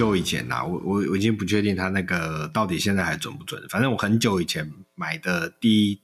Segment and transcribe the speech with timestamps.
[0.00, 3.62] 久以前啦，我我我已经不确定它那个到底现在还准不准。
[3.68, 6.00] 反正我很久以前买的第一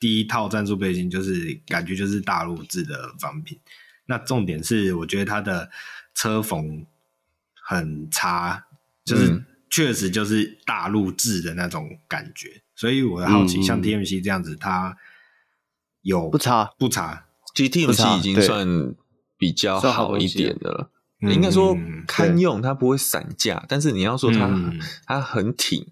[0.00, 3.56] 第一套战术背心，就是感觉就是大陆制的仿品。
[4.06, 5.70] 那重点是，我觉得它的
[6.16, 6.84] 车缝
[7.62, 8.66] 很差，
[9.04, 12.48] 就是确实就是大陆制的那种感觉。
[12.48, 14.96] 嗯、所以我的好奇，嗯、像 TMC 这样子，它
[16.02, 17.26] 有不差不差？
[17.54, 18.66] 其实 TMC 已经算
[19.38, 20.90] 比较好一点的了。
[21.20, 21.76] 应该说
[22.06, 23.64] 堪用，它不会散架。
[23.68, 25.86] 但是你要说它、嗯、它很挺，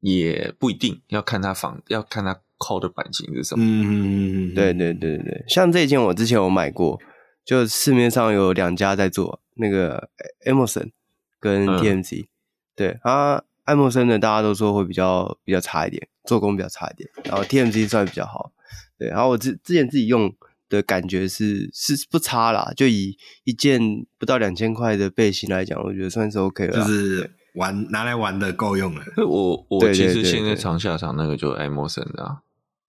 [0.00, 3.64] 也不一定要看它仿，要看它扣的版型是什么。
[3.64, 7.00] 嗯，对对对对，像这件我之前有买过。
[7.44, 10.08] 就市面上有两家在做那个
[10.46, 10.92] Emerson
[11.40, 12.28] 跟 TMC，、嗯、
[12.76, 18.52] 对啊，艾默生的大家都说会比较比较差一点，做工比较差一点，然后 TMC 算比较好，
[18.96, 20.32] 对，然后我之之前自己用
[20.72, 23.80] 的感觉是是不差啦，就以一件
[24.18, 29.02] 不到两千块的背心来讲，我觉得算是 OK 了，就是玩拿来玩的够用了。
[29.28, 32.38] 我我其实现在常下场那个就是艾默生的啊。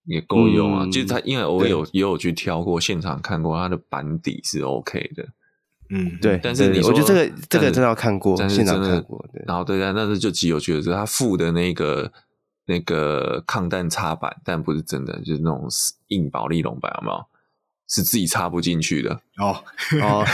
[0.05, 5.25] 也够用啊，其实、嗯、他因为我有也有去挑过现场看过，它的板底是 OK 的，
[5.91, 6.37] 嗯，对。
[6.43, 9.25] 但是你说，我觉得这个这个真的要看过，现场看过。
[9.31, 12.11] 对，然后对啊，但是就极有趣的是，他附的那个
[12.65, 15.69] 那个抗弹插板，但不是真的，就是那种
[16.09, 17.25] 硬保利龙板，有没有？
[17.87, 19.21] 是自己插不进去的。
[19.37, 19.63] 哦
[20.01, 20.25] 哦，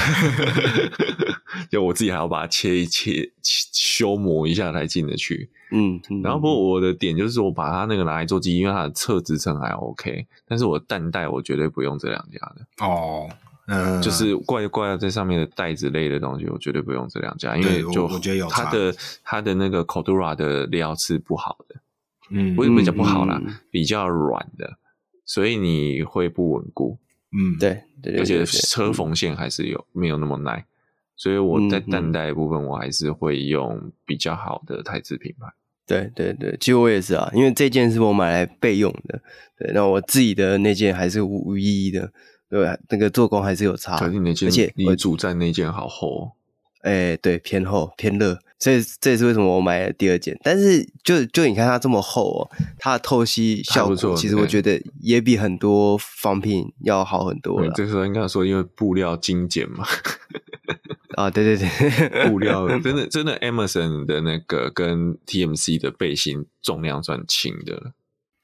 [1.69, 5.49] 就我自己还要把它切一切，修磨一下才进得去。
[5.71, 13.29] 嗯，然后不过我的点就是我把它那个拿来做机，因为它的侧支撑还 OK，但是我弹带我绝对不用这两家的哦，
[13.67, 18.95] 嗯，就是挂挂在上面的带子类的东西，我绝对不用这两家，因为就我觉得有它的。
[19.23, 21.75] 它的那个 Cordura 的料是不好的，
[22.31, 23.39] 嗯，为什么讲不好啦，
[23.69, 24.79] 比较软的，
[25.23, 26.97] 所以你会不稳固，
[27.31, 27.83] 嗯，对，
[28.17, 30.65] 而且车缝线还是有没有那么耐，
[31.15, 35.47] 所以我在蛋带部分我还是会用比较好的台资品牌。
[35.85, 39.21] 对对对，其实我也是啊，因为这件是我买来备用的。
[39.57, 42.11] 对，那我自己的那件还是无无意义的，
[42.49, 43.97] 对，那个做工还是有差。
[43.97, 46.31] 可是那件，而且你主战那件好厚哦。
[46.81, 50.37] 哎，对，偏厚偏热，这这也是为什么我买了第二件。
[50.43, 57.71] 但是就就你看它这么厚哦，它的透析效果其实我觉得也比很多仿品要好很多了。
[57.75, 59.85] 这时候应该说，因为布料精简嘛。
[61.17, 67.91] 啊，对对对，布料 真的真的，Amazon 的那个跟 TMC 的背心重量算轻的了。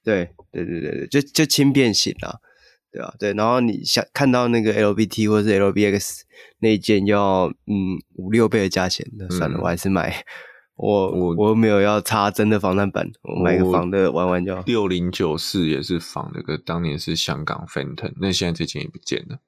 [0.03, 2.39] 对对对对对，就就轻便型啊，
[2.91, 3.13] 对啊？
[3.17, 6.21] 对，然后你想看到那个 LBT 或是 LBX
[6.59, 10.23] 那一件要嗯五六倍的价钱，那算了，嗯、我还是买
[10.75, 14.61] 我我我没有要插真的防弹板，我买个仿的玩玩就好。
[14.65, 19.39] 六零九四也是仿的，可当年是香港 Phantom，那现在这件也不见了，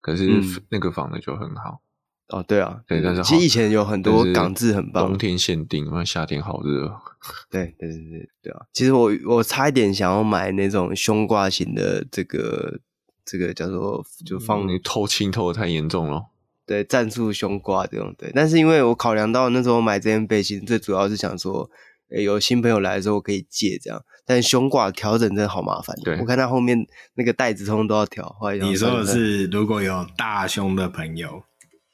[0.00, 0.28] 可是
[0.70, 1.80] 那个仿的就很好。
[1.80, 1.84] 嗯
[2.28, 6.90] 哦，对啊，对，但是其实以前有很多港制很棒，冬天限定，因为夏天好热。
[7.50, 8.64] 对对对对对啊！
[8.72, 12.80] 其实我我差一点想要买那种胸挂型的，这个
[13.24, 16.24] 这个叫做就放你透气透的太严重了。
[16.66, 18.30] 对，战术胸挂这种，对。
[18.34, 21.70] 但是因为我考量到那时候买这件背心，最主要是想说，
[22.10, 24.02] 诶有新朋友来的时候我可以借这样。
[24.26, 28.34] 但胸挂调整真的好麻烦，对，我看他后面那个带子通都要调。
[28.62, 31.42] 你说的是如果有大胸的朋友。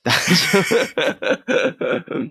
[0.03, 0.63] 大胸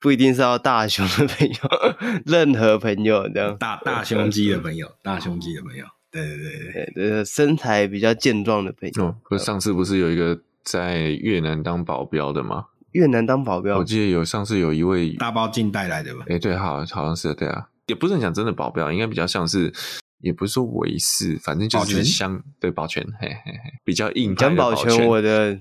[0.00, 1.54] 不一定是要大胸的朋友，
[2.24, 3.54] 任何朋友这样。
[3.58, 9.04] 大大胸肌的朋友，大胸肌的朋友，对对对对对，身材比较健壮的朋友。
[9.04, 12.66] 哦，不上次不是有一个在越南当保镖的吗？
[12.92, 16.24] 越南当保镖，我记得有上次有一位大包进带来的吧？
[16.28, 19.72] 哎，对，好，好像是对啊，也不是很讲真的保镖，应该比较像是，
[20.18, 24.88] 也不是说维士，反正就是相对保全，嘿嘿嘿，比较硬派的保全。
[24.88, 25.60] 讲保全，我的。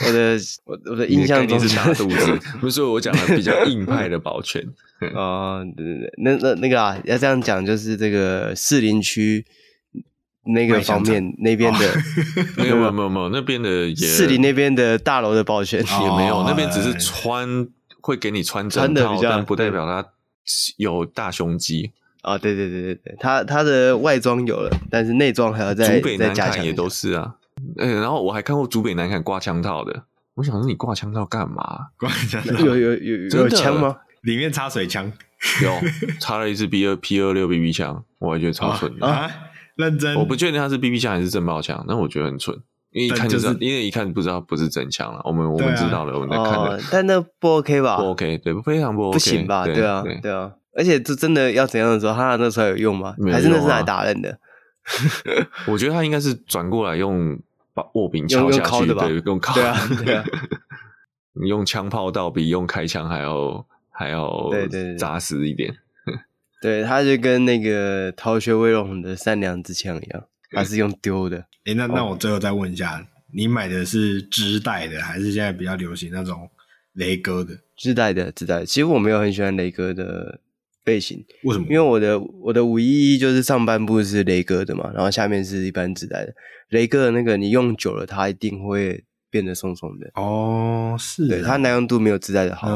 [0.06, 4.62] 我的我我的印象中是大肚子，不是我讲的比较硬派的保全
[5.14, 9.44] 哦，对对对，那那那个啊，要这样讲，就是这个士林区
[10.46, 11.94] 那个方面那边的，
[12.56, 17.68] 没有没有没有没有那边的士林那边的大楼的保全也没有，那边只是穿
[18.00, 20.08] 会给你穿整套，但不代表他
[20.78, 21.92] 有大胸肌
[22.22, 22.38] 啊。
[22.38, 27.34] 对对对对对，他他的外装有了，但是内装还要再再加强，也都是啊。
[27.78, 30.04] 哎、欸，然后我还看过竹北南崁挂枪套的，
[30.34, 31.88] 我想说你挂枪套干嘛？
[31.98, 33.96] 挂枪套有有有有枪吗？
[34.22, 35.10] 里面插水枪，
[35.62, 35.72] 有
[36.20, 39.30] 插了一支 B 二 P 二六 BB 枪，我还觉得超蠢的啊！
[39.76, 42.54] 认真，我不确定它是 BB 枪还是震爆枪，但我觉得很蠢，
[42.90, 45.22] 因为一看就知道，就是、因为一看不知道不是真枪了。
[45.24, 47.96] 我们我们知道了，我们在看的、哦，但那不 OK 吧？
[47.96, 49.64] 不 OK，对，非常不 OK，不行吧？
[49.64, 53.14] 对，对啊，对，对啊，而且这真的要怎样的时候，他那时候有用吗？
[53.16, 54.38] 用啊、还是那是来打人的？
[55.66, 57.38] 我觉得他应该是转过来用。
[57.82, 59.54] 把握柄敲下去，对，用靠。
[59.54, 60.24] 对啊，对啊。
[61.32, 65.74] 你 用枪炮倒比用开枪还要还要对对扎实一点。
[66.60, 71.38] 对，他就跟那个逃学威龙的善良之枪一样，还是用丢的。
[71.64, 76.50] 哎，那那我最后再问一下，你买的是织带的，还是现在比较流行那种
[76.94, 77.54] 雷哥的？
[77.76, 78.64] 织带的，织带。
[78.64, 80.40] 其实我没有很喜欢雷哥的
[80.90, 81.66] 背心，为什么？
[81.70, 86.34] 因为我的我的五一一就是上半部是雷哥的嘛，然后下面是一般自带的。
[86.70, 89.04] 雷哥的那个你用久了，它一定会。
[89.32, 92.66] 变得松松的哦，是，对，它耐用度没有自带的好，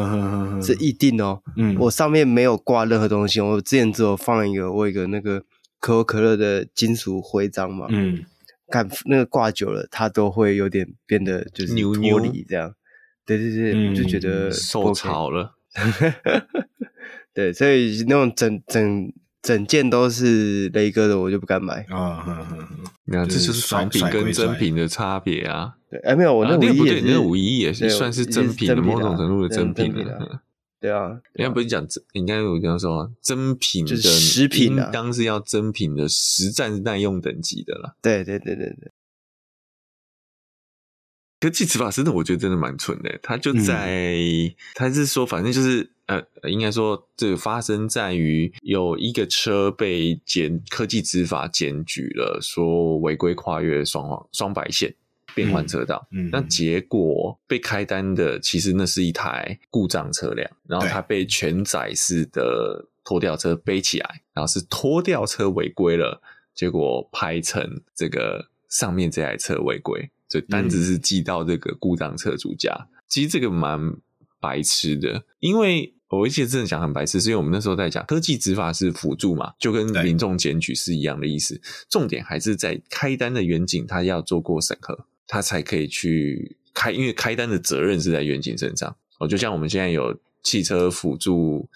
[0.62, 1.42] 是一定哦。
[1.56, 5.40] 嗯，我上面没有挂任何东西，我之前只有放一个我一个那个
[5.80, 7.88] 可口可乐的金属徽章嘛。
[7.90, 8.24] 嗯，
[8.68, 12.72] 看那个挂久了，它都会有点变得就是脱离这样。
[13.26, 15.56] 对对对，我就觉得受潮了。
[17.34, 19.12] 对，所以那种整整。
[19.44, 22.48] 整件都是雷哥的，我就不敢买啊！
[23.04, 25.74] 你看，这就是仿品跟真品的差别啊！
[25.90, 30.40] 对，哎，没有，我那五一也那五一也是算是真品的某种程度的真品的。
[30.80, 37.96] 对啊，人家不是讲真，应该我这样说，真品的食品啊，当是要真品的实战耐用等级的啦。
[38.00, 38.92] 对对对对对。
[41.44, 43.18] 科技执法真的，我觉得真的蛮蠢的。
[43.22, 44.18] 他就在，
[44.74, 45.90] 他是说，反正就是。
[46.06, 54.94] 呃，应该说，这个发生在于有一个车被检科技执法检举了，说违规跨越双黄双白线
[55.34, 56.06] 变换车道。
[56.12, 66.20] 嗯，那结果被开单的，其实那是一台故障车辆，然后它被全载式的拖吊车背起来，然后是拖吊车违规了，
[66.54, 70.10] 结果拍成这个上面这台车违规，
[70.42, 72.88] 单子是寄到这个故障车主家。
[73.08, 73.96] 其实这个蛮。
[74.40, 81.58] 白痴的，因为我一直真的讲很白痴，是因为我们那时候在讲科技执法是辅助嘛，就跟民众检举是一样的意思。
[81.88, 88.94] 重点还是在开单的远景，他要做过审核，他才可以去开，因为开单的责任是在远景身上。
[89.18, 91.66] 哦，就像我们现在有汽车辅助、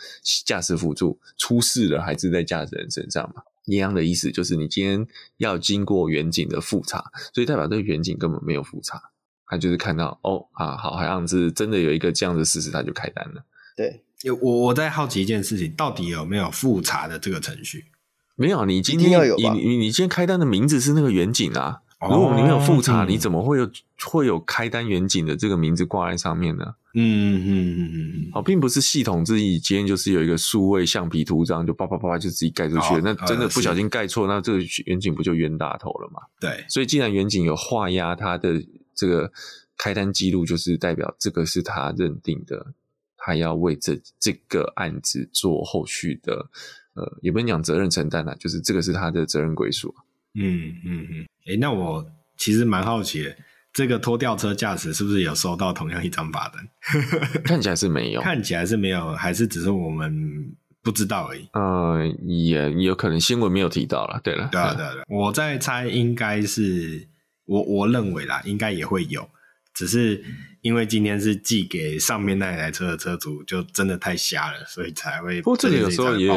[0.45, 3.41] 驾驶辅助出事了，还是在驾驶人身上嘛？
[3.69, 5.07] 一样的意思，就是你今天
[5.37, 9.01] 要经过远景的复查，所以代表这个远景根本没有复查。
[9.47, 13.45] 他就是看到哦啊，好，好像是真的有一个这样的事实，他就开单了。
[13.77, 14.03] 对，
[14.41, 17.87] 我我在好奇一件事情，到底有没有复查的这个程序？
[18.35, 21.83] 没有，你今天要有你你你今天开单的名字是那个远景啊。
[22.01, 23.69] 哦、如果你没有复查，嗯、你怎么会有
[24.05, 26.75] 会有开单远景的这个名字挂在上面呢？
[27.01, 28.31] 嗯嗯嗯嗯嗯。
[28.33, 33.01] 好，并不是系统自己今天就是有一个数位橡皮图章，就叭叭叭就自己盖出去了。
[33.01, 36.21] 哦、那真的不小心盖错，呃、那这个远景不就冤大头了吗？
[36.41, 38.63] 对，所以既然远景有画押他的。
[38.99, 39.31] 这个
[39.77, 42.75] 开单记录就是代表这个是他认定的，
[43.17, 46.51] 他要为这这个案子做后续的，
[46.95, 49.95] 呃，也不能讲责任承担了，就是这个是他的责任归属。
[50.35, 51.21] 嗯嗯嗯。
[51.47, 52.05] 哎、嗯，那我
[52.37, 53.37] 其实蛮好奇的，
[53.79, 56.69] 这个拖吊车驾驶是不是有收到同样一张罚单？
[57.47, 60.53] 看起来是没有，看起来是没有，还是只是我们
[60.83, 61.49] 不知道而已？
[61.53, 64.21] 呃，也有可能新闻没有提到了。
[64.25, 67.07] 对了，对啊对啊对，我在猜应该是。
[67.47, 69.27] 我我认为啦，应该也会有，
[69.73, 70.23] 只是
[70.61, 75.41] 因为今天是寄给上面那台车的车主，就真的太瞎了，所以才会。
[75.41, 76.31] 不过这个有时候也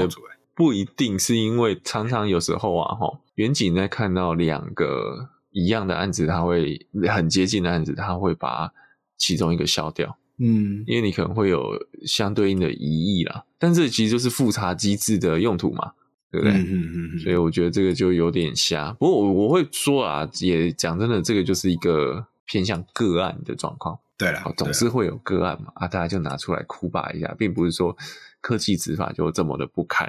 [0.56, 8.72] 不一定是因为常常有时候啊，哈，远景在看到两个一样的案子，他会很接近的案子，他会把
[9.18, 11.64] 其中一个消掉，嗯，因为你可能会有
[12.06, 15.94] 相对应的疑义啦，但这其实就是复查机制的用途嘛。
[16.32, 16.54] 对不对？
[16.54, 18.94] 嗯嗯嗯，所以我觉得这个就有点瞎。
[18.94, 24.00] 不过我我会说啊，也讲真的，这个就是一个偏向个案的状况。
[24.18, 27.94] 对了，总是会有个案嘛，啊，大家就拿出来哭吧一下，并不是说
[28.40, 30.08] 科技执法就这么的不堪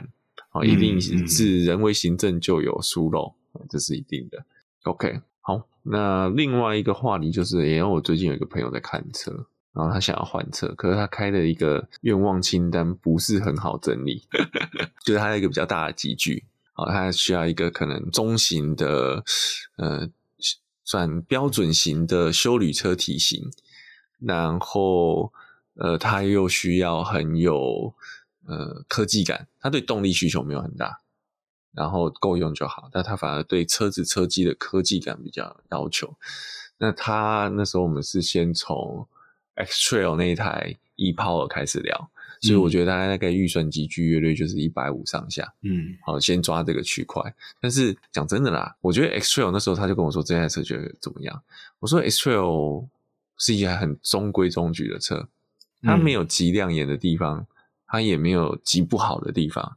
[0.51, 3.35] 啊，一定是人为行政就有疏漏，
[3.69, 4.47] 这是一定的。
[4.85, 5.23] OK，好，
[5.83, 9.47] 那另外一个话题就是，因为我最近有一个朋友在看车。
[9.75, 14.23] 然后他想要换车，可是他开的一个愿望清单不是很好整理，
[15.03, 19.25] 就是他有一个比较大的级距，啊，他需要一个可能中型的，
[19.79, 20.11] 呃，
[20.85, 23.51] 算标准型的休旅车体型，
[24.21, 25.33] 然后
[25.77, 27.95] 呃，他又需要很有
[28.47, 30.99] 呃科技感，他对动力需求没有很大，
[31.75, 36.15] 然后够用就好，但他反而对车子车机的科技感比较要求。
[36.79, 39.07] 那他那时候我们是先从
[39.55, 42.11] X Trail 那一台 e-Power 开始聊，
[42.41, 45.55] 所以我觉得大概那个预算级距约率就是一百五上下。
[45.63, 47.35] 嗯，好，先抓这个区块。
[47.61, 51.43] 但是讲真的啦，我觉得 X Trail 那时候他就跟我说这台车觉得怎么样？
[51.79, 52.89] 我说 X Trail
[53.39, 55.29] 是一台很中规中矩的车，
[55.83, 57.47] 它没有极亮眼的地方，
[57.87, 59.77] 它也没有极不好的地方，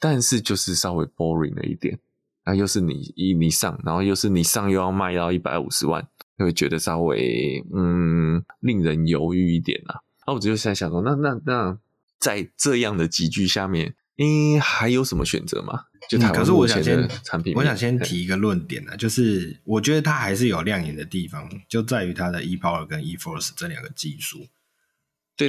[0.00, 2.00] 但是就是稍微 boring 了一点。
[2.44, 6.08] 那又是你一你上，然后又是你上又要卖到一百五十万。
[6.38, 10.00] 就会觉得稍微嗯令人犹豫一点啊。
[10.26, 11.78] 那我只是在想说，那那那
[12.18, 15.84] 在这样的集聚下面，你，还有什么选择吗？
[16.08, 24.46] 就台湾、嗯、可是我想先产品，我想先提一个论点呢，就是我觉得它还是有亮眼的地方，就在于它的 ePower 跟 eForce 这两个技术。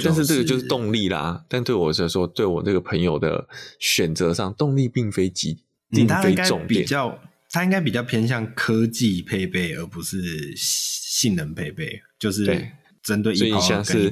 [0.02, 1.44] 但是这个就是动力啦。
[1.48, 3.46] 但对我来说，对我这个朋友的
[3.78, 5.58] 选择上，动力并非极，
[5.90, 6.82] 并非重点。
[6.82, 7.18] 比较，
[7.50, 12.00] 它应该比较偏向科技配备，而不是性能配备。
[12.18, 12.68] 就是。
[13.02, 14.08] 针对，所以像是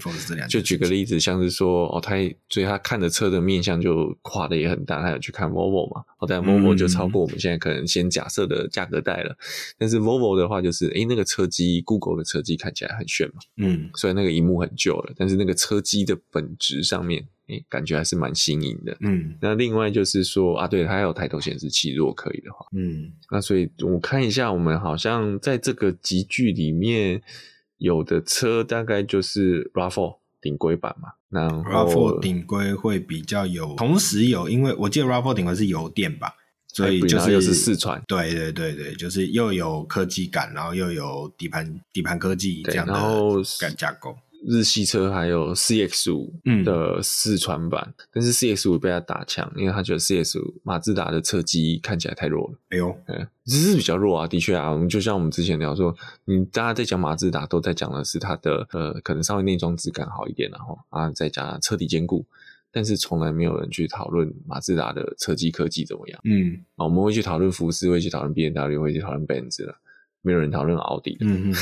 [0.49, 2.17] 就举个例子，像是说哦，他
[2.49, 9.31] 所以他看的车的面向就跨的也很大，他有去看 Volvo 嘛，哦，但 Volvo 就超过我们现在可能先假设的价格带了。
[9.31, 9.37] 嗯、
[9.79, 19.37] 但是 Volvo 的话，就是诶那个车机，Google 的车机看起来很炫嘛，嗯，虽然那个荧幕很旧了，但是那个车机的本质上面，诶感觉还是蛮新颖的，嗯。
[19.41, 23.13] 那另外就是说啊，对，它还有抬头显示器，如果可以的话，嗯。
[23.31, 27.23] 那所以我看一下，我们好像在这个集聚里面。
[27.81, 36.35] 有的车大概就是 RAV4 顶规版嘛，那 RAV4 顶规会比较有，同时有，因为我记得 RAV4 顶规是油电吧，
[36.69, 42.93] 所以就是又是四传，对对对对，就是又有科技感，然后又有底盘底盘科技这样的
[43.59, 44.15] 感架构。
[44.47, 46.33] 日系车还有 CX 五
[46.65, 52.59] 的四川版，嗯、但是 CX 五被他打枪，因为他觉得 CX 五马自达的车机看起来太弱了。
[52.71, 55.95] 哎呦，嗯，只是比较弱啊，的确啊，我们就像我们之前聊说，
[56.25, 62.25] 你大家在讲马自达都在讲的是它的呃，可能稍微内装质感好一点，然后啊再加车底坚固，
[62.73, 66.21] 但是从来没有人去讨论马自达的车机科技怎么样。
[66.25, 69.77] 嗯，啊，我们会去讨论福斯，会去讨论 BMW，会去讨论 Benz 了。
[70.23, 71.55] 没有人讨论奥迪，嗯嗯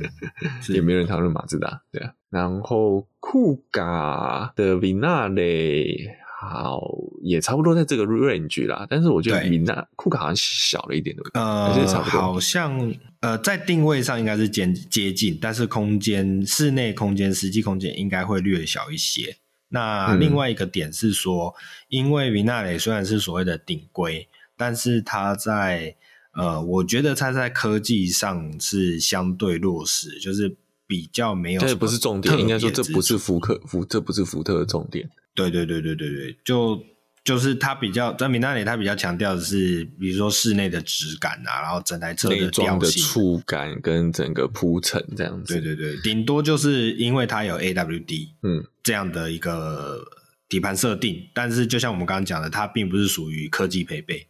[0.00, 2.12] 嗯，也没有人讨论马自达，对啊。
[2.30, 6.82] 然后酷咖的 Vignale 好，
[7.22, 11.40] 也差不多在这个 range 啦，但是我觉得 v i n a 酷咖好像小了一点，对不对？
[11.40, 19.36] 呃，好像呃，在定位上应该是接接近，但是空间室内空间实际空间应该会略小一些。
[19.68, 21.54] 那另外一个点是说，嗯、
[21.88, 25.96] 因为 v i n a 虽然是所谓的顶规，但是它在
[26.36, 30.54] 呃，我觉得它在科技上是相对弱势，就是
[30.86, 31.60] 比较没有。
[31.60, 35.08] 这不是重点，应该说这不是福克福，这不是福特的重点。
[35.34, 36.78] 对对对对对对，就
[37.24, 45.54] 就是它比较在米纳里，它比较强调的是，比如说室内的质感啊，然后整台车的调性、的触感跟整个铺陈这样子。
[45.54, 50.04] 对对对，顶多就是因为它有 AWD，嗯，这样的一个
[50.48, 54.26] 底盘设定，但是就像我们刚刚讲的，它并不是属于科技配备。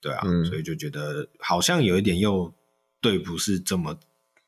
[0.00, 2.52] 对啊，嗯、所以就觉得好像有一点又
[3.00, 3.98] 对不是这么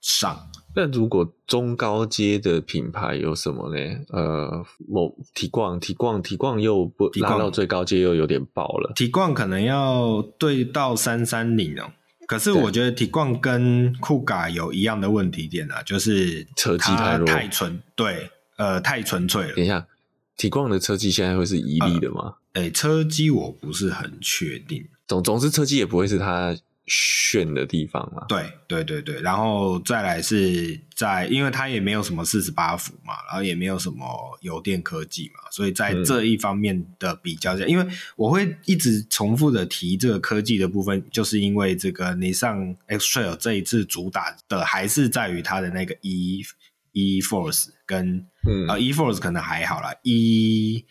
[0.00, 0.50] 上。
[0.75, 3.80] 那如果中高阶的品牌有什么呢？
[4.11, 8.92] 呃，某提逛、提逛、提逛又不拉到最高阶又有点爆了。
[8.95, 11.92] 提逛可能要对到三三零哦。
[12.28, 19.54] 可是我觉得提逛跟酷嘎有一样的问题点啊，就是车机太弱、太纯，对，呃，太纯粹了。
[19.57, 19.88] 等一下，
[20.37, 22.37] 提逛的车机现在会是一力的吗？
[22.52, 24.87] 哎、车机我不是很确定。
[25.11, 28.25] 总总之，车机也不会是他炫的地方嘛。
[28.29, 34.07] 对对对对，然后再来是在，因为它也没有什么四十八伏嘛，然后也没有什么
[34.43, 46.45] 油电科技嘛，所以在这一方面的比较下，嗯、因为我会一直重复的提这个科技的部分，就是因为这个 Nissan X-Trail 这一次主打的还是在于它的那个 E
[46.93, 49.93] E Force 跟、嗯、呃 E Force 可能还好啦。
[50.05, 50.85] E，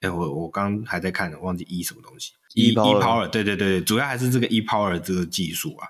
[0.00, 2.32] 哎我我刚还在看，忘记 E 什么东西。
[2.54, 5.88] E ePower 对对对，主要还是这个 ePower 这个技术啊，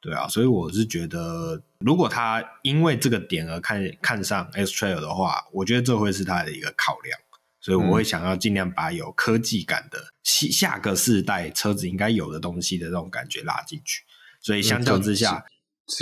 [0.00, 7.18] 对啊，所以我是觉得，如果他因为这个点而看看上 X-Trail 的话，我觉得这会是他的一个考量，
[7.60, 14.02] 所以我会想要尽量把有科技感的下下个世代车子应该有的东西的这种感觉拉进去，
[14.40, 15.44] 所以相较之下，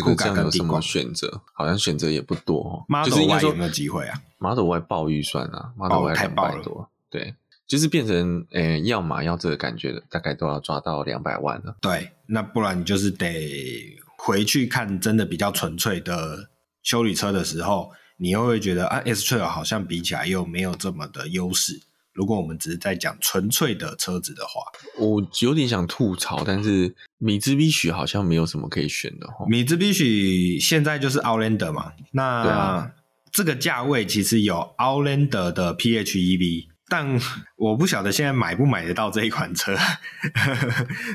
[0.04, 1.42] 酷咖有什么选择？
[1.52, 7.35] 好像选择也不多，Model Y 有没有机会啊？Model Y 爆预算啊，Model Y 太爆了，对。
[7.66, 11.75] 就是变成，诶、欸，要嘛要这个感觉的，大概都要抓到两百万了。
[11.80, 16.50] 对，那不然你就是得回去看真的比较纯粹的
[16.83, 21.80] 修理车的时候，你又会觉得啊，S Trail 好像比起来又没有这么的优势。
[22.12, 24.61] 如果我们只是在讲纯粹的车子的话，
[24.99, 29.26] 我有点想吐槽，但是米兹比许好像没有什么可以选的。
[29.49, 32.92] 米兹比许现在就是 Outlander 嘛，那、啊、
[33.33, 36.66] 这个价位其实有 Outlander 的 PHEV。
[36.97, 37.21] 但
[37.57, 39.77] 我不晓得现在买不买得到这一款车，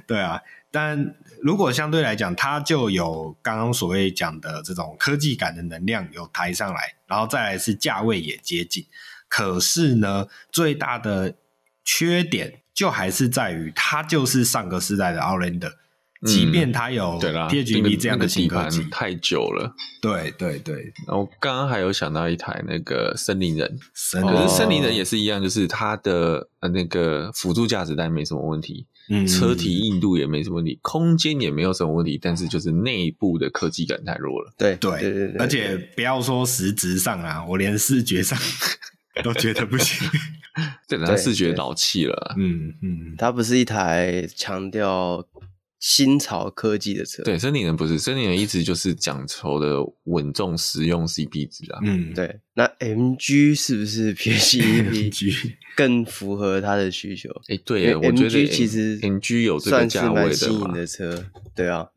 [0.06, 0.42] 对啊。
[0.70, 8.86] 但如果相对来讲，它就有刚刚所谓讲的这种科技感的能量有抬上来，然后再来是价位也接近。
[9.30, 11.36] 可是呢，最大的
[11.86, 15.76] 缺点就还是在于它就是上个世代的 Outlander，
[16.26, 19.74] 即便它有对啦 PHEV 这样的新科技，太久了。
[20.02, 20.76] 对对对。
[21.08, 23.80] 然后刚刚还有想到一台那个森林人，
[24.22, 34.54] 可是森林人也是一样，就是它的呃那个辅助驾驶带没什么问题，嗯，车体硬度也没什么问题，空间也没有什么问题，但是就是内部的科技感太弱了。
[34.58, 38.38] 对对对对，而且不要说实质上啊，我连视觉上
[39.24, 40.06] 都觉得不行。
[40.90, 42.36] 对，它视觉老气了。
[42.38, 45.26] 嗯嗯，它不是一台强调
[45.80, 47.24] 新潮科技的车。
[47.24, 51.80] 对，森林人不是，森林人一直就是讲求的稳重、实用 CP 值啊。
[51.84, 52.40] 嗯，对。
[52.54, 57.30] 那 MG 是不是 PHEV 更符合他的需求？
[57.48, 61.26] 哎，对，我觉得其实 MG 有这个价位的新颖的车。
[61.56, 61.88] 对啊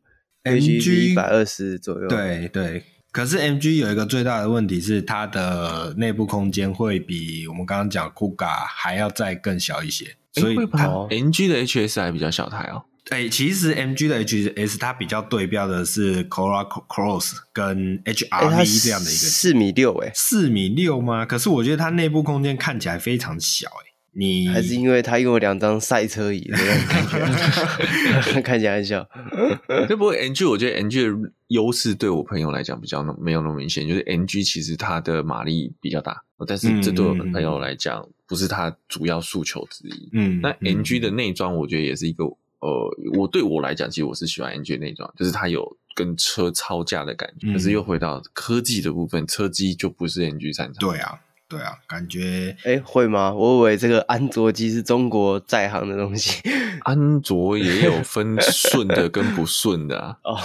[0.43, 2.07] ，MG 一百二十左右。
[2.07, 2.83] 对对。
[3.11, 12.83] 可是 MG 有一个最大的问题是，它的内部空间会比我们刚刚讲 Kuga 还要再更小一些，所以它 MG 的 HS 还比较小台哦。
[13.13, 21.23] 哎，其实 MG 的 HS 它比较对标的是 Corolla Cross 跟 HRV 这样的一个四米六，哎，四米六吗？
[21.23, 23.93] 可是我觉得它内部空间看起来非常小，哎。
[24.15, 26.47] 你还是因为他用了两张赛车椅，
[28.43, 29.03] 看起来很小。
[29.89, 36.15] 不过 NG，我觉得 NG 的优势对我朋友来讲比较没有那么明显，就是 NG 其实它的马力比较大，
[36.47, 40.09] 但是这对我的朋友来讲不是他主要诉求之一。
[40.13, 42.23] 嗯，那 NG 的内装我觉得也是一个
[42.63, 50.75] 呃，我对我来讲其实我是喜欢的内装，就是它有跟车超架的感觉，可是又回到科技的部分，车机就不是 NG 擅长。
[50.79, 51.19] 对啊。
[51.49, 53.31] 对啊，感觉哎会吗？
[53.31, 56.41] 我以为这个安卓机是中国在行的东西，
[56.81, 60.17] 安卓也有分顺的跟不顺的啊。
[60.23, 60.35] 哦，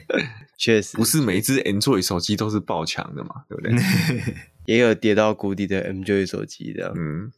[0.56, 3.74] 确实不是每一只 Android 手机都是爆强的嘛，对不对？
[4.64, 6.94] 也有跌到谷底的 Android 手机的。
[6.96, 7.30] 嗯，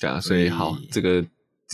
[0.00, 1.22] 对啊，所以好这个。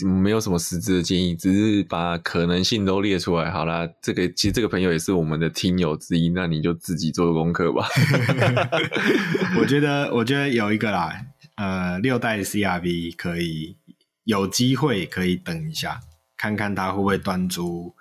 [0.03, 3.49] 没有什么实质的建议，只是把可能性都列出来。
[3.49, 7.87] 好啦，这个其实这个朋友也是我们的听友之一，那你就自己做功课吧。
[9.57, 11.13] 我觉得，我觉得有一个啦，
[11.55, 13.77] 呃，六代 CRV 可以
[14.25, 16.01] 有机会可以等一下，
[16.35, 17.95] 看看它会不会端出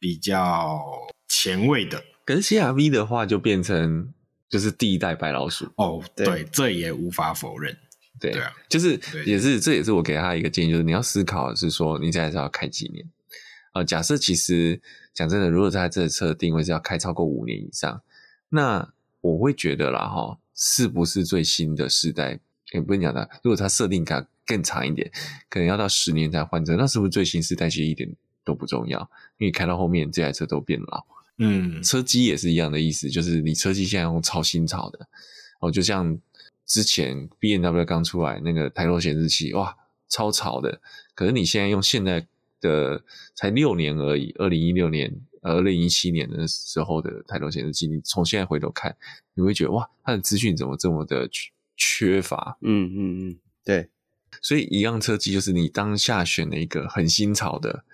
[0.00, 0.80] 比较
[1.28, 2.02] 前卫的。
[2.24, 4.12] 可是 CRV 的话，就变成
[4.48, 7.76] 就是第一代白老鼠哦，对，对，这也无法否认。
[8.22, 13.04] 对，对啊，就是也是，这也是我给他一个建议，就是你要思考的是说，你现在是要开几年？
[13.72, 14.80] 呃，假设其实
[15.12, 18.00] 讲真的，如果他这车的定位是要开超过五年以上，
[18.50, 22.38] 那我会觉得啦，哈，是不是最新的世代？
[22.72, 25.10] 也不是讲的，如果它设定卡更长一点，
[25.48, 28.08] 可能要到十年才换车，那是不是最新世代其实一点
[28.44, 29.00] 都不重要？
[29.38, 31.04] 因为开到后面这台车都变老。
[31.38, 35.08] 嗯，车机也是一样的意思，就是你车机现在用超新潮的，
[35.58, 36.16] 哦，就像。
[36.66, 39.76] 之前 B N W 刚出来那个抬头显示器，哇，
[40.08, 40.80] 超潮的。
[41.14, 42.26] 可是你现在用现在
[42.60, 43.02] 的
[43.34, 48.96] 才六年而已，二零一六年、二零一七年的时候的抬头显示器，你从现在回头看，
[49.34, 51.28] 你会觉得哇，它的资讯怎么这么的
[51.76, 52.56] 缺乏？
[52.62, 53.90] 嗯嗯嗯，对。
[54.40, 57.84] 所以一样车机就是你当下选了一个很新潮的，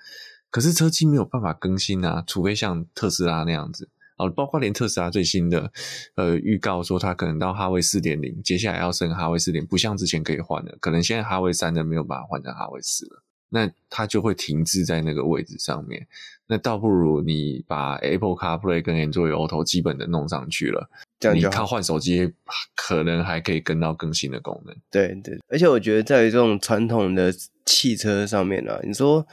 [0.51, 3.89] 可是车机没有办法更新啊，除非像特斯拉那样子。
[4.19, 5.73] 哦，包括连特斯拉最新的
[6.17, 16.07] 呃预告说，它可能到哈维四点零，接下来要升哈维四点，不像之前可以换的，可能现在哈维三的没有办法换成哈维四了，那它就会停滞在那个位置上面。
[16.49, 22.33] 那倒不如你把 Apple CarPlay 跟 Android Auto 基本的弄上去了，这样你靠换手机
[22.75, 24.75] 可能还可以跟到更新的功能。
[24.91, 27.33] 对对，而且我觉得在于这种传统的
[27.65, 29.27] 汽车上面呢、啊，你说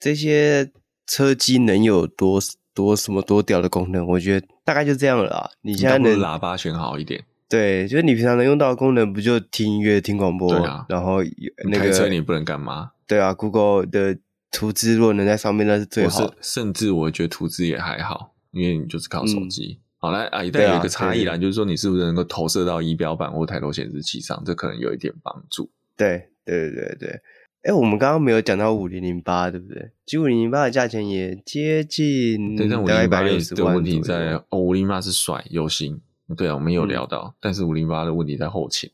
[0.00, 0.70] 这些
[1.06, 2.40] 车机能有多？
[2.74, 4.06] 多什么多屌的功能？
[4.06, 5.48] 我觉得大概就这样了啊。
[5.62, 10.50] 你现在能喇叭选好一点，对，就是你平常能用到的功能，不就听音乐、听广播？
[10.50, 10.84] 对啊。
[10.88, 11.22] 然后
[11.70, 12.90] 那个开车你不能干嘛？
[13.06, 14.18] 对啊，Google 的
[14.50, 16.34] 图资如果能在上面，那是最好。
[16.40, 19.78] 甚至我觉得图资也还好，因为你就是靠手机。
[19.78, 24.42] 嗯、好来啊，一旦有一个差异啦，就是说你是不是能够投射到仪表板或抬头显示器上？
[24.44, 25.70] 这可能有一点帮助。
[25.96, 27.20] 对对对对。
[27.64, 29.90] 哎，我们刚刚没有讲到五零零八，对不对？
[30.04, 35.98] 其实五零零八的价钱也接近，对，但五零零八的问题在哦，五零零八是帅有型，
[36.36, 38.90] 对啊，我们有聊到，嗯、但是五零八的问题在后勤。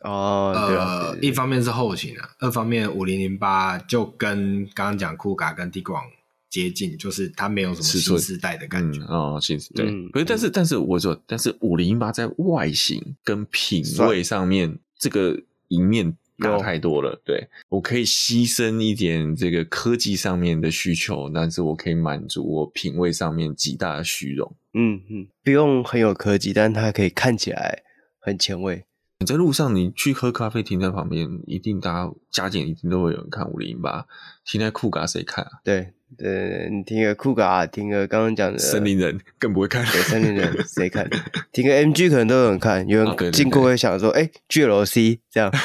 [0.00, 6.00] 哦，对啊，呃，一方面是后勤啊，二方面五零零八就跟刚刚讲酷卡跟 Tiguan
[6.48, 9.02] 接近，就是它没有什么新时代的感觉。
[9.02, 16.16] 嗯、哦，新时代对，可是、嗯、但是但是我说，但是五零零八在外形跟品味上面，这个一面。
[16.38, 24.56] 大太多了，对，我可以牺牲一点这个科技上面的需求，但是我可以满足我品味上面极大的虚荣。
[24.72, 27.82] 嗯嗯，不用很有科技，但它可以看起来
[28.18, 28.85] 很前卫。
[29.18, 34.04] 你在路上，你去喝咖啡，停在旁边，一定大家加减一定都会有人看五零八？
[34.44, 35.52] 停在酷咖谁看啊？
[35.64, 39.82] 对对，你停个酷咖，停个刚刚讲的森林人更不会看。
[39.86, 41.08] 对，森林人谁看？
[41.50, 45.50] 停个 MG 可能都有人看，有人经过会想说，哎、哦，GLC 这样。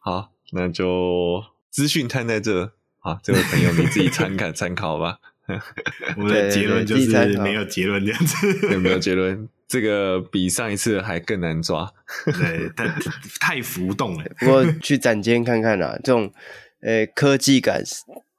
[0.00, 2.70] 好，那就资讯摊在这，
[3.00, 5.18] 好，这位朋友你自己参考参考吧。
[6.16, 9.48] 我们的结论就是没有结论这样子， 有没有结论？
[9.66, 11.92] 这个比上一次还更难抓，
[12.24, 12.88] 对，太
[13.38, 14.24] 太浮动了。
[14.40, 16.32] 不过去展间看看啊，这种
[16.80, 17.82] 呃科技感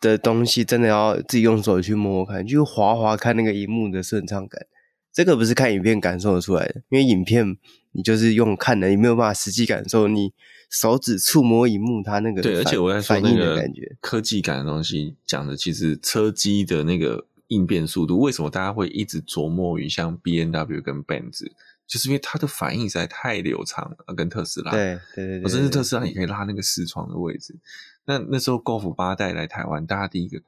[0.02, 4.66] 的东西，真的要自己用手去摸摸看，就滑滑看那个荧幕的顺畅感。
[5.14, 7.58] 这个不是看影片感受得出来的，因为影片
[7.92, 10.32] 你就是用看的，你没有办法实际感受你
[10.70, 13.62] 手指触摸荧幕它那个对，而且我在说那个
[14.00, 17.26] 科技感的东西，讲的其实车机的那个。
[17.50, 21.50] 应变速度，为什么大家会一直琢磨于像 B N W 跟 Benz，
[21.88, 24.70] 就是因为它的反应实在太流畅了，跟特斯拉。
[24.70, 27.56] 对对对，我甚至特斯拉也可以拉那个视窗的位置。
[28.06, 30.40] 那那时候 Golf 八代来台湾，大家第一个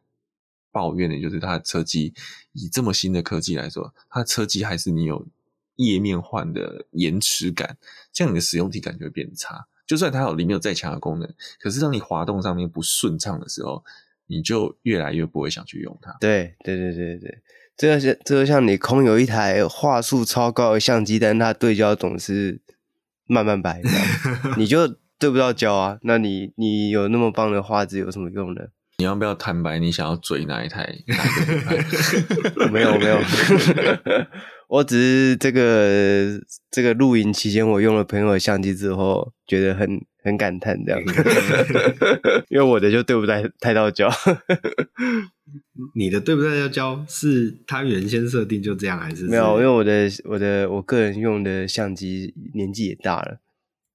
[0.71, 2.13] 抱怨的就是它的车机，
[2.51, 5.25] 以这么新的科技来说，它的车机还是你有
[5.77, 7.79] 页面换的延迟感，
[8.13, 9.65] 这样你的使用体感就会变差。
[9.91, 13.84] 就算它有里面有再强的功能，可是当你滑动上面不顺畅的时候。
[14.27, 16.15] 你就越来越不会想去用它。
[16.21, 17.38] 对对对对对，
[17.75, 22.62] 这个像这个像你空有一台画素超高的相机，但是它对焦总是
[23.25, 23.82] 慢慢摆，
[24.56, 24.88] 你 就
[25.19, 25.99] 对不到焦啊。
[26.04, 28.62] 那你你有那么棒的画质有什么用呢？
[28.99, 30.88] 你要不要坦白你想要追哪一台？
[31.08, 33.17] 哪一台没有没有，
[34.71, 36.39] 我只是这个
[36.71, 41.01] 这个露营期间，我用了朋友的相机之后，觉得很很感叹这样，
[42.47, 44.10] 因为我的就对不太太到焦。
[45.93, 49.60] 你的对不太到焦是它原先设定就这样，还是没有？
[49.60, 53.39] 因为我的我的我个人用的相机年纪也大了，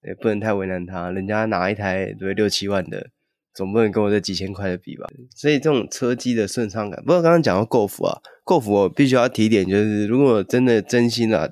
[0.06, 3.08] 也不能太为难他，人家拿一台对六七万的。
[3.56, 5.06] 总不能跟我这几千块的比吧？
[5.34, 11.48] 所以这种车机的顺畅感，不过刚刚讲到 Golf 啊，Golf 我必须要提点，就是如果真的真心啊，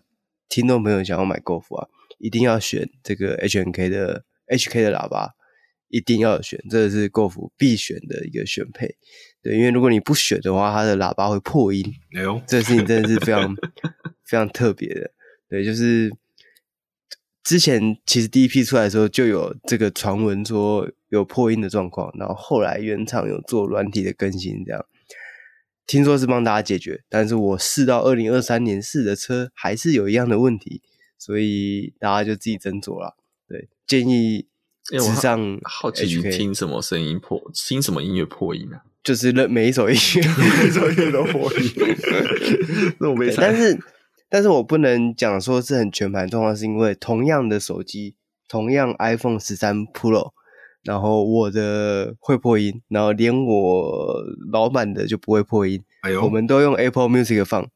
[0.51, 1.89] 听众朋友想要买 Golf 啊，
[2.19, 5.31] 一定要选这个 HNK 的 HK 的喇叭，
[5.89, 8.97] 一定要选，这个是 Golf 必选的一个选配。
[9.43, 11.83] 对，因为如果你不选的话，它的喇叭会破音。
[12.15, 13.57] 哎呦，这个事情真的是非常
[14.27, 15.11] 非常特别的。
[15.49, 16.13] 对，就是。
[17.45, 24.87] 之前其实第一批出来的时候就有这个传闻说有破音的状况，然后后来原厂有做软体的更新，这样
[25.87, 30.81] 听说是帮大家解决，但是我试到二零二三年试的车还是有一样的问题，
[31.19, 33.15] 所以大家就自己斟酌了。
[33.47, 34.47] 对，建议
[34.83, 38.81] 直上好奇你听什么声音破，听什么音乐破音啊？
[39.03, 40.23] 就是每一首音乐，
[40.63, 41.71] 每一首音乐都破音，
[42.99, 43.79] 那我没猜，但是。
[44.29, 48.17] 但是我不能讲说是很全盘状况，是因为同样的手机，
[48.49, 50.33] 同样 iPhone 十三 Pro，
[50.83, 55.85] 然后我的会破音，然后连我老板的就不会破音。
[56.01, 57.69] 哎呦，我们都用 Apple Music 放，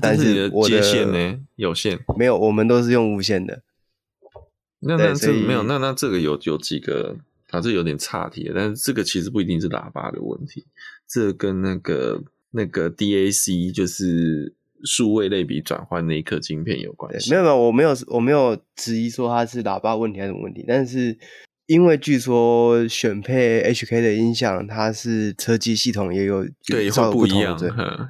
[0.00, 3.62] 但是我的接线呢有线，没有，我们都是用无线的。
[4.80, 7.16] 那那这没有，那那这个有有几个
[7.50, 7.60] 啊？
[7.60, 10.64] 这有点岔题，但是这个其实不一定是喇叭的问题，
[11.08, 14.54] 这跟那个那个 DAC 就是。
[14.84, 17.30] 数位类比转换那一颗晶片有关系？
[17.30, 21.16] 没有没有，我没有我没有质疑说它是喇叭问题还是什么问题，但是
[21.66, 27.58] 因为据说选配 HK 的音响，它是车机系统也有对会不一样，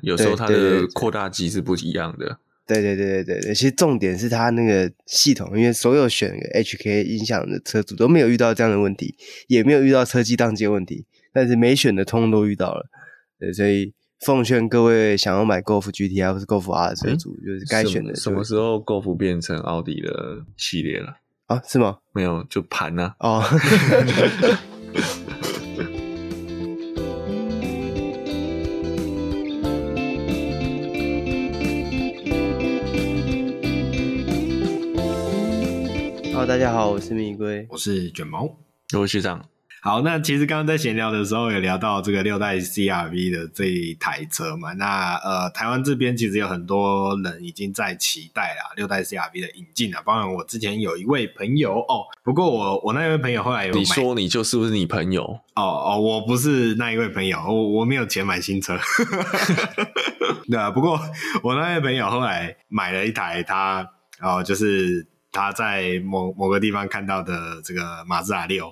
[0.02, 2.38] 有时候它的扩大机是不一样的。
[2.66, 9.14] 对对对对对对，其实重点是它那个系统，因为所有选 HK 音响的车主都没有遇到这样的问题，
[9.46, 12.87] 也没有遇到车机当机问题，但是没选的通通都遇到了，
[13.40, 13.94] 对，所以。
[14.20, 18.35] 奉劝各位想要买 Golf GTI 或是 Golf R 的车主，嗯、就是该选的什么。
[18.35, 21.18] 什么时候 Golf 变成奥迪的系列了？
[21.46, 21.98] 啊，是吗？
[22.12, 23.38] 没有，就盘呢、啊。
[23.38, 23.42] 哦。
[36.35, 38.50] 好，大家好，我是蜜龟，我是卷毛，
[38.94, 39.48] 我是学长。
[39.88, 55.22] 好，那其实刚刚在闲聊的时候有聊到这个六代 CRV 的这一台车嘛，那呃台湾这边其实有很多人已经在期待啦，六代 CRV 的引进啊，包括我之前有一位朋友哦，不过我我那一位朋友后来有买，你说你就是不是你朋友？
[55.55, 58.79] 哦哦，我不是那一位朋友，我我没有钱买新车
[60.51, 61.01] 对啊，不过
[61.42, 68.70] 我那位朋友后来买了一台他，他哦就是他在某某个地方看到的这个马自达六。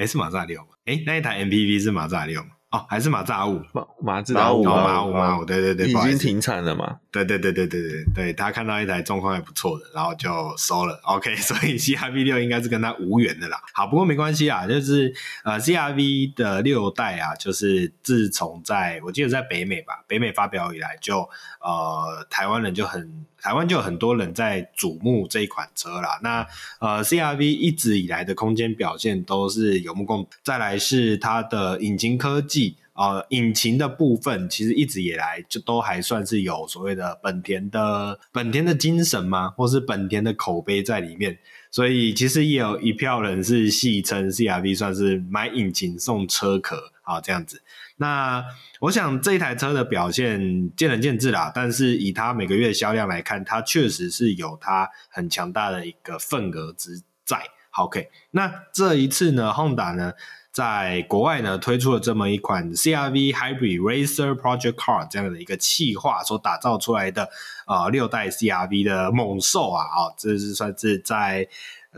[0.00, 0.68] 哎，是马自达六吗？
[0.86, 2.48] 哎，那一台 MPV 是马自达六吗？
[2.70, 6.98] 哦，还是马自达五，马马自达五，马五马五，对对对，已经停产了嘛？
[7.10, 10.94] 对对对对对对对，他看到一台状况还不错的，然后就收了。
[11.02, 13.60] OK， 所以 CRV 六应该是跟他无缘的啦。
[13.74, 21.28] 好，不过没关系啊，就是呃 CRV 的六代啊，就是自从在我记得在北美吧，北美发表以来就
[21.60, 26.18] 呃台湾人就很台湾就有很多人在瞩目这一款车啦。
[26.22, 26.46] 那
[26.78, 32.76] 呃 CRV 一直以来的空间表现都是有目共睹，再来是它的引擎科技。
[32.92, 41.38] 呃，引擎的部分其实一直以来就都还算是有所谓的本田的本田的精神嘛，或是本田的口碑在里面，
[41.70, 47.62] 所以其实也有一票人是戏称 CRV 算是买引擎送车壳啊这样子。
[48.00, 48.42] 那
[48.80, 57.42] 我想这一台车的表现见仁见智啦，但是以它每个月销量来看，它确实是有它很强大的一个份额之在。
[57.72, 60.14] OK，那这一次呢，Honda 呢？
[60.52, 67.28] 在国外呢，推出了这么一款 CRV Hybrid Racer Project Car 这样的一个企划所打造出来的、
[67.68, 71.46] 呃、六代 CRV 的猛兽啊啊、哦，这是算是在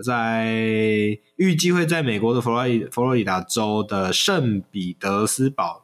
[0.05, 0.53] 在
[1.37, 5.82] 预计会在美国的佛罗里佛罗里达州的圣彼得斯堡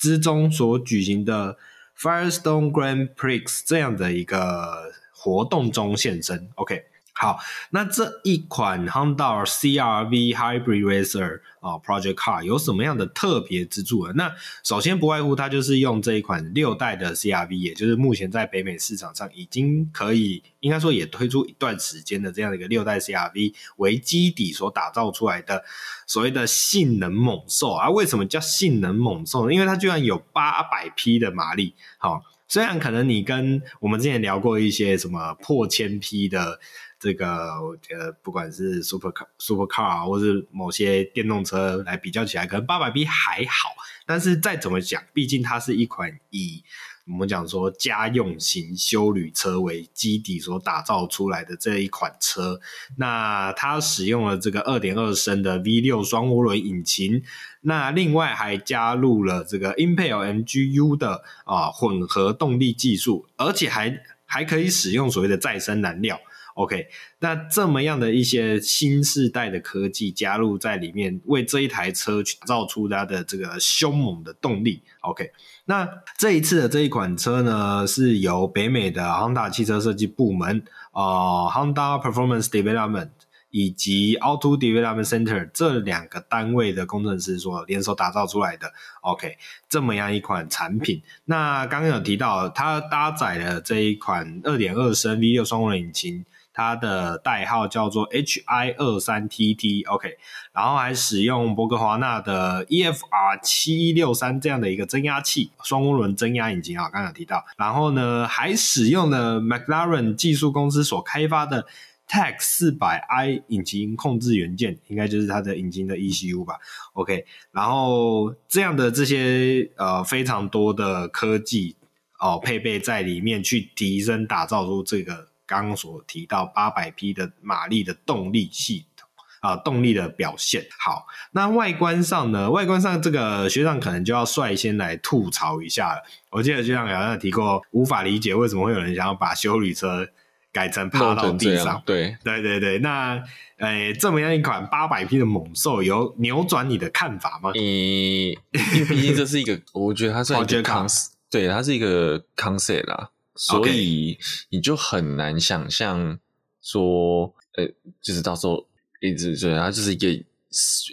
[0.00, 1.58] 之中所举行的
[1.96, 6.48] Firestone Grand Prix 这样的一个活动中现身。
[6.54, 6.89] OK。
[7.20, 14.14] 好，那这一款 Honda CRV Hybrid Racer 啊 Project Car 有什么样的特别之处呢？
[14.16, 25.62] 那首先不外乎它就是用这一款六代的 CRV，也就是目前在北美市场上已经可以应该说也推出一段时间的这样的一个六代 CRV 为基底所打造出来的
[26.06, 27.90] 所谓的性能猛兽啊。
[27.90, 29.52] 为什么叫性能猛兽呢？
[29.52, 31.74] 因为它居然有八百匹的马力。
[31.98, 36.58] 好，虽然可能你跟我们之前聊过一些什么破千匹的。
[37.00, 37.26] 这个
[37.62, 43.70] 我觉得不管是 super car、super car 或是某些电动车来比较起来，可能八百 b 还好。
[44.04, 46.62] 但是再怎么讲，毕竟它是一款以
[47.06, 52.60] 我们讲说家用型休旅车为基底所打造出来的这一款车。
[52.96, 57.22] 那它使用了这个二点二升的 V 六双涡轮引擎，
[57.62, 66.20] 那另外还加入了这个 Impel MGU 的啊混合动力技术，而且还还可以使用所谓的再生燃料。
[66.60, 66.88] OK，
[67.20, 74.82] 那这么样的一些新世代的科技加入在里面，为这一台车去造出它的这个凶猛的动力。
[75.00, 75.30] OK，
[75.64, 83.08] 那这一次的这一款车呢，是由北美的 Honda 汽车设计部门啊、Honda Performance Development
[83.48, 88.70] 以及 Auto Development Center 这两个单位的工程师所联手打造出来的。
[89.00, 91.02] OK，这么样一款产品。
[91.24, 96.26] 那刚刚有提到，它搭载了这一款二点二升 V 六双涡轮引擎。
[96.52, 100.16] 它的代号叫做 HI 二三 TT，OK，
[100.52, 111.66] 然后还使用博格华纳的 EFR 七六三这样的一个增压器，双涡轮增压引擎啊，刚刚提到，然后呢，还使用了 McLaren 技术公司所开发的
[112.08, 116.56] TAC 四百 I 引擎控制元件，应该就是它的引擎的 ECU 吧
[116.94, 121.76] ，OK，然后这样的这些呃非常多的科技
[122.18, 125.29] 哦、配备在里面，去提升打造出这个。
[125.50, 129.08] 刚刚所提到八百匹的马力的动力系统
[129.40, 131.06] 啊，动力的表现好。
[131.32, 132.48] 那外观上呢？
[132.48, 136.02] 外观上这个学长可能就要率先来吐槽一下了。
[136.30, 140.06] 我记得学长好像提过，无法理解为什么会有人想要把修旅车
[140.52, 141.82] 改成趴到地上。
[141.84, 143.20] 对对对对，那
[143.56, 147.50] 诶、欸，这么样一款八百匹的猛兽，有扭转你的看法吗？
[147.56, 153.10] 嗯，因为毕竟这是一个，我觉得它是一个 concept，对，它是一个 concept 啦。
[153.42, 154.18] 所以
[154.50, 156.18] 你就很难想象
[156.60, 158.66] 说，呃、欸，就是到时候
[159.00, 160.08] 一直对它就是一个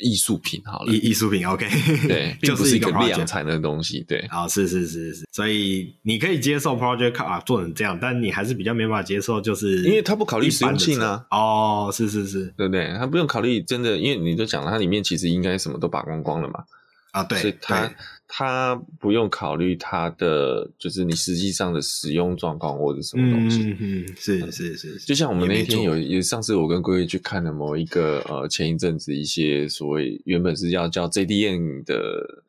[0.02, 1.68] 艺术品好了，艺艺术品，OK，
[2.08, 5.14] 对，并不是一个量产的东西，对，啊，是是是。
[5.14, 12.96] 是，所以你可以接受 Project Car 做成这样，但你还是比较没办法接受，就是因为它不考虑实用性啊，哦，是是是，对不对？
[12.98, 16.64] 它不用考虑真的，因为你都讲了，它里面其实应该什么都把光光了嘛，
[17.12, 17.94] 啊，对，所以它。
[18.28, 23.64] 它不用考虑它的，就是你实际上的使用状况或者什么东西。
[23.64, 32.44] 嗯嗯，是是是，就像我们那天有，有上次我跟龟龟去看了某一个呃，前一阵子一些所谓原本是要叫 JDM 的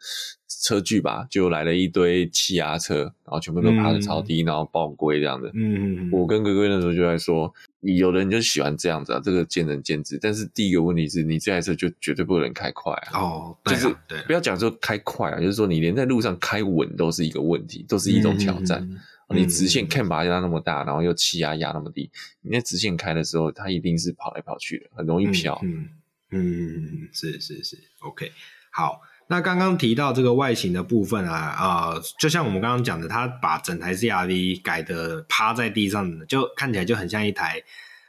[0.62, 5.48] 车距吧，就来了一堆气压车，然后全部都爬得超低，嗯、然后爆龟这样的。
[5.54, 7.54] 嗯嗯，我跟龟龟那时候就在说。
[7.80, 10.18] 你有的人就喜欢这样子啊，这个见仁见智。
[10.20, 13.20] 但是第一个问题是你这台车就绝对不能开快啊！
[13.20, 18.88] 哦，对啊，就是不要讲说开快啊，就是说你连在路上开稳都是一个问题，都是一种挑战。
[19.30, 22.10] 你直线 cam 把它压那么大，然后又气压压那么低，
[22.40, 25.60] 你在直线开的时候，它一定是跑来跑去的，很容易飘。
[25.62, 25.88] 嗯
[26.30, 28.32] 嗯，是是是，OK，
[28.70, 29.00] 好。
[29.30, 37.62] 那刚刚提到这个外形的部分啊，啊、呃，就像我们刚刚讲的，它把整台 CRV 改的趴在地上，就看起来就很像一台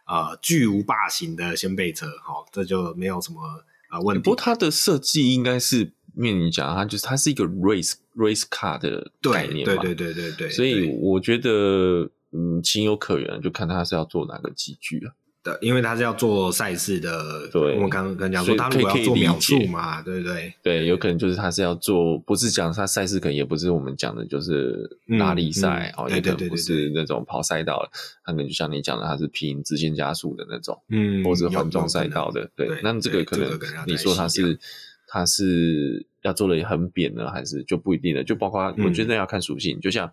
[0.07, 3.41] 呃巨无霸型的掀背车，好、哦，这就没有什么
[3.89, 4.23] 啊、呃、问题。
[4.23, 15.11] 不过它的设计应该是面临讲，它就是它是一个 race race car 的概念嘛，对对对对对对，所以我觉得嗯情有可原，就看它是要做哪个机具啊。
[15.43, 20.53] 的，因为他是要做赛事的，对，我们刚刚讲说他如果要做描述嘛，对不对？
[20.61, 27.89] 对，有可能就是他是要做，不是讲他赛事，可能也不是我们讲的，就是拉力赛哦，也可能不是那种跑赛道，
[28.23, 32.69] 他可能就像你讲的，他是拼直线加速的那种，嗯，或者环状赛道的，对。
[32.83, 34.59] 那这个可能你说他是
[35.07, 38.23] 他是要做的很扁呢，还是就不一定了？
[38.23, 40.11] 就包括我觉得要看属性，就像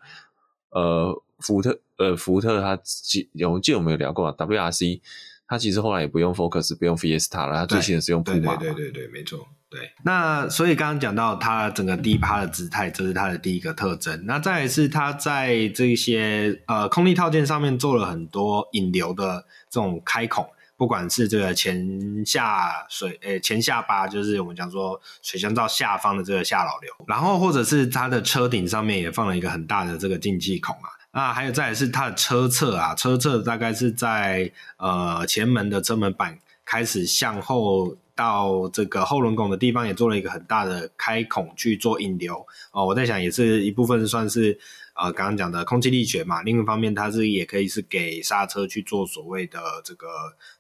[0.70, 1.22] 呃。
[1.38, 5.00] 福特呃，福特它记有记得我们有聊过啊，WRC，
[5.46, 8.56] 它其实后来也不用 Focus，不用 Fiesta 了，它最新的是用 Puma。
[8.58, 9.46] 对对对对，没错。
[9.68, 14.24] 对，那所以刚刚讲到它整个低趴的姿态，这是它的第一个特征。
[14.24, 30.90] 那再来是它在这些呃空力套件上面做了很多引流的这种开孔，不管是这个前下水呃前下巴，就是我们讲说水箱罩下方的这个下扰流，然后或者是它的车顶上面也放了一个很大的这个进气孔啊。
[31.16, 42.84] 那还有再来是它的车侧啊，车侧大概是在呃前门的车门板开始向后到这个后轮拱的地方，也做了一个很大的开孔去做引流哦。
[42.84, 44.58] 我在想，也是一部分算是
[44.94, 46.42] 呃刚刚讲的空气力学嘛。
[46.42, 50.06] 另一方面，它是也可以是给刹车去做所谓的这个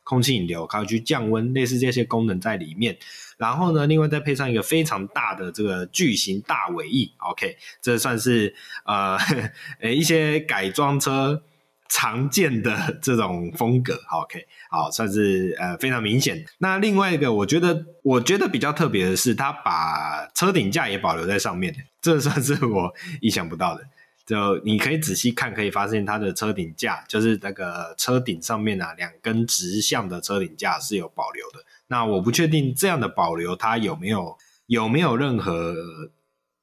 [0.04, 2.96] 空气引流，还有去降温，类似这些功能在里面。
[3.36, 9.16] 然后呢，另外再配上一个非常大的这个巨型大尾翼，OK，这算是呃
[9.80, 11.42] 诶一些改装车
[11.88, 16.44] 常见的 这种风格，OK，好，算是呃非常明显。
[16.58, 23.84] 那另外一个，我觉得我觉得比较特别的是，它把车顶架也保留在上面，这算是我 意想不到的。
[24.26, 31.64] 就你可以仔细看，可以发现它的车顶架就是那个车顶上面啊，两根直向的车顶架是有保留的。
[31.88, 35.74] 那我不确定这样的保留它有没有有没有任何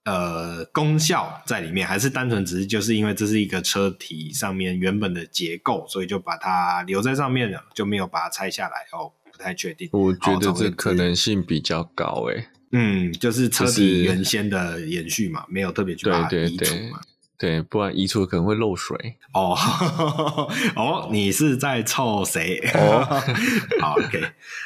[0.06, 9.90] 呃功效在里面，还是单纯只是就是因为这是一个车体上面原本的结构，所以就把它留在上面了，就没有把它拆下来哦，不太确定。
[9.94, 12.48] 我觉得这可能性比较高诶。
[12.74, 17.00] 嗯，就是车体原先的延续嘛，没有特别去把它移除嘛。
[17.44, 19.54] 对，不然移除可能会漏水哦。
[20.78, 22.58] 哦，你是在臭谁？
[22.74, 23.04] 哦，
[23.82, 24.24] 好，OK，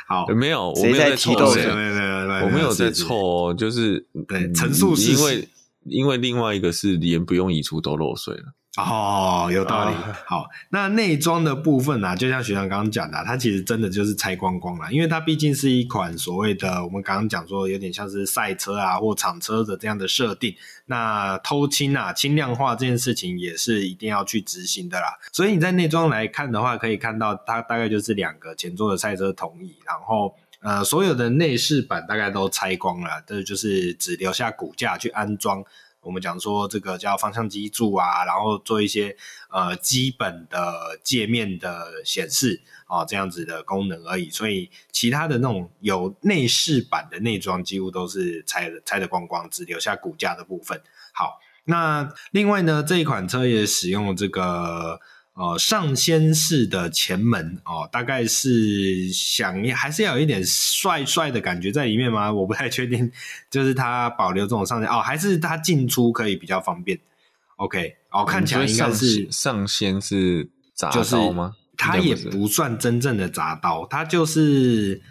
[0.08, 1.66] 好，没有，我没有在臭谁，
[2.44, 5.50] 我没有在臭，就是对陈述是因为
[5.86, 8.54] 因为另外一个是连不用移除都漏水了。
[8.78, 9.96] 哦，有道理。
[9.96, 12.16] 啊、 好，那内装的部分呢、啊？
[12.16, 20.56] 就像学长刚刚讲的、啊，它其实真的就是拆光光了，因为它毕竟是一款所谓的我们刚刚讲说有点像是赛车啊或厂车的这样的设定。
[20.86, 25.08] 那偷轻啊、轻量化这件事情也是一定要去执行的啦。
[25.34, 35.64] 所以你在内装来看的话，可以看到它大概就是两个前座的赛车同椅，然后呃所有的内饰板大概都拆光了，这就是只留下骨架去安装。
[36.02, 39.16] 我们讲说这个叫方向机柱啊，然后做一些
[39.50, 44.30] 呃基本的界面的显示啊，这样子的功能而已。
[44.30, 50.82] 所以其他的那种有内饰板的内装几乎都是拆的拆的光光，只留下骨架的部分。
[51.14, 55.00] 好，那另外呢，这一款车也使用这个。
[55.38, 62.34] 哦，上仙式的前门哦，大概是想还是要有一点帅帅的感觉在里面吗？
[62.34, 63.12] 我不太确定，
[63.52, 67.00] 就是它保留这种上仙哦，还是它进出可以比较方便
[67.58, 71.56] ？OK，哦，看起来应该是上仙是杂刀吗？
[71.78, 75.02] 它也不算真正的铡刀，它就是。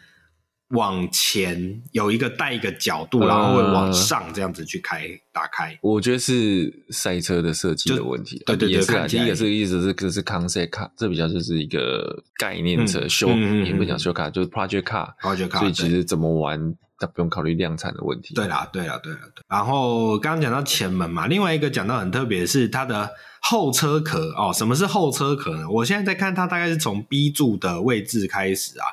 [0.71, 5.79] 往前有一个带一个角度，然后会往上这样子去开打开。
[5.81, 8.43] 我觉得是赛车的设计的问题。
[8.45, 15.59] 对对对，第一个是意思是这是 concept car，这比较就是一个概念车，show 也不讲 show car，就是 project car，project car。
[15.61, 18.35] 所以其实怎么玩，它不用考虑量产的问题。
[18.35, 19.21] 对啦，对啦，对啦。
[19.49, 23.09] 然后刚刚讲到前门嘛，另外一个讲到很特别的是它的
[23.41, 24.53] 后车壳哦。
[24.53, 25.71] 什么是后车壳呢？
[25.71, 28.87] 我现在在看它，大概是从 B 柱的位置开始啊。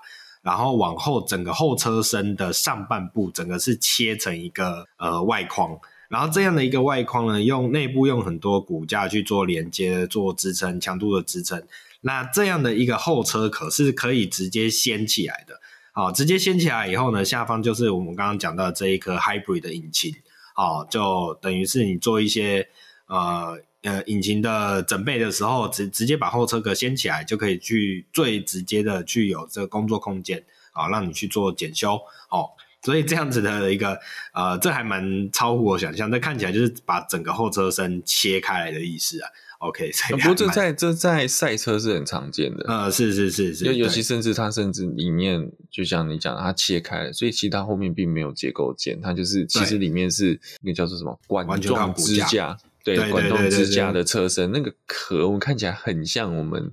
[0.44, 5.80] 然后往后，整个后车身的上半部，整个是切成一个呃外框，
[6.10, 11.64] 然后这样的一个外框呢，用内部用很多骨架去做连接、做支撑、强度的支撑。
[12.02, 15.60] 那这样的一个后车壳是可以直接掀起来的，
[15.94, 20.14] 好，直接掀起来以后呢，下方就是我们刚刚讲到的这一颗 Hybrid 的引擎，
[20.54, 22.68] 好，就等于是你做一些
[23.08, 23.60] 呃。
[23.84, 31.96] 呃，引擎的整备的时候，直直接把后车壳掀起来，就可以去最直接的去有这个工作空间，好，让你去做检修。
[32.30, 32.50] 哦，
[32.82, 34.00] 所以这样子的一个
[34.34, 36.12] 呃，这还蛮超乎我想象。
[36.12, 39.30] 这看起来就是把整个后车身切开来的意思啊。
[39.60, 42.66] OK，不过这在这在赛车是很常见的。
[42.68, 56.72] 呃，是是是是，尤其甚至它甚至里面，就像你讲的，它切开了，所以其实它后面并没有结构件，它就是其实里面是那个叫做什么管状支架，对，管动支架的车身那个壳，我们看起来很像我们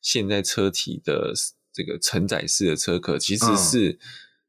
[0.00, 1.32] 现在车体的
[1.72, 3.98] 这个承载式的车壳，其实是、嗯、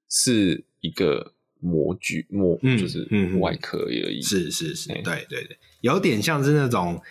[0.10, 3.08] 是一个模具模，就是
[3.40, 4.22] 外壳而已。
[4.22, 7.02] 是是是，对对对，有点像是那种。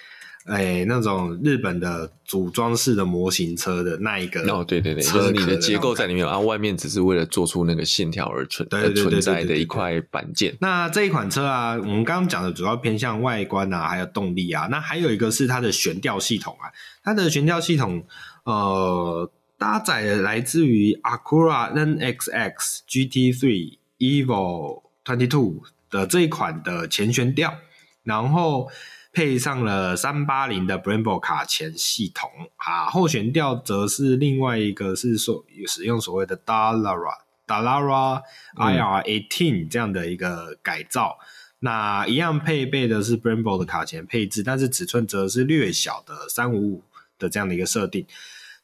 [0.51, 10.57] 哎、欸，那种日本的组装式的模型车的那一个哦，对对对，就是你的结构在里面，然后外面只是为了做出那个线条而存而存在的一块板件。
[10.61, 14.66] 那这一款车啊，我们刚刚讲的主要偏向外观啊，还有动力啊。
[14.68, 16.66] 那还有一个是它的悬吊系统啊，
[17.05, 18.03] 它的悬吊系统
[18.42, 27.55] 呃，搭载的来自于 Acura NXX GT3 Evo Twenty Two 的这一款的前悬吊，
[28.03, 28.68] 然后。
[29.12, 38.22] 配上了三八零的 Brembo 卡钳系统啊，后悬吊则是另外一个是所使用所谓的 Dallara Dallara
[38.54, 41.18] IR18 这样的一个改造。
[41.58, 46.84] 那一样配备的是 Brembo 的卡钳配置，但是尺寸则是略小的三五五
[47.18, 48.06] 的这样的一个设定。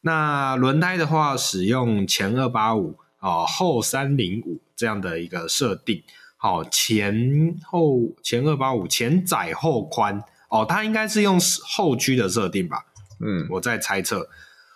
[0.01, 6.01] 那轮胎的话，使用前二八五啊，后三零五这样的一个设定。
[6.37, 10.23] 好，前后前二八五前窄后宽。
[10.49, 12.85] 哦，它应该是用后驱的设定吧？
[13.19, 14.29] 嗯，我在猜测。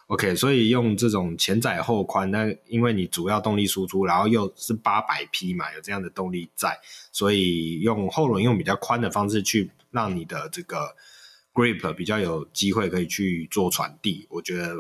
[0.08, 6.78] OK，所以用这种前窄后宽，那因为你主要动力输出，然后又是八百匹嘛，有这样的动力在，
[7.14, 10.96] 所以用后轮用比较宽的方式去让你的这个
[11.54, 14.28] grip 比较有机会可以去做传递。
[14.30, 14.76] 我觉得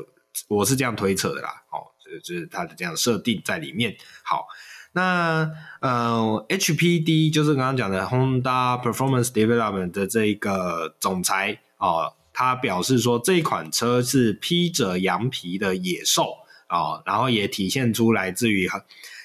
[0.49, 1.63] 我是这样推测的啦。
[1.69, 1.87] 哦，
[2.21, 3.95] 就是它的这样设定在里面。
[4.23, 4.45] 好。
[4.93, 16.35] 那呃，HPD 就是刚刚讲的 Honda Performance Development 的这一个总裁、哦，他表示说，这款车是披着羊皮的野兽、
[16.69, 18.69] 哦，然后也体现出来自于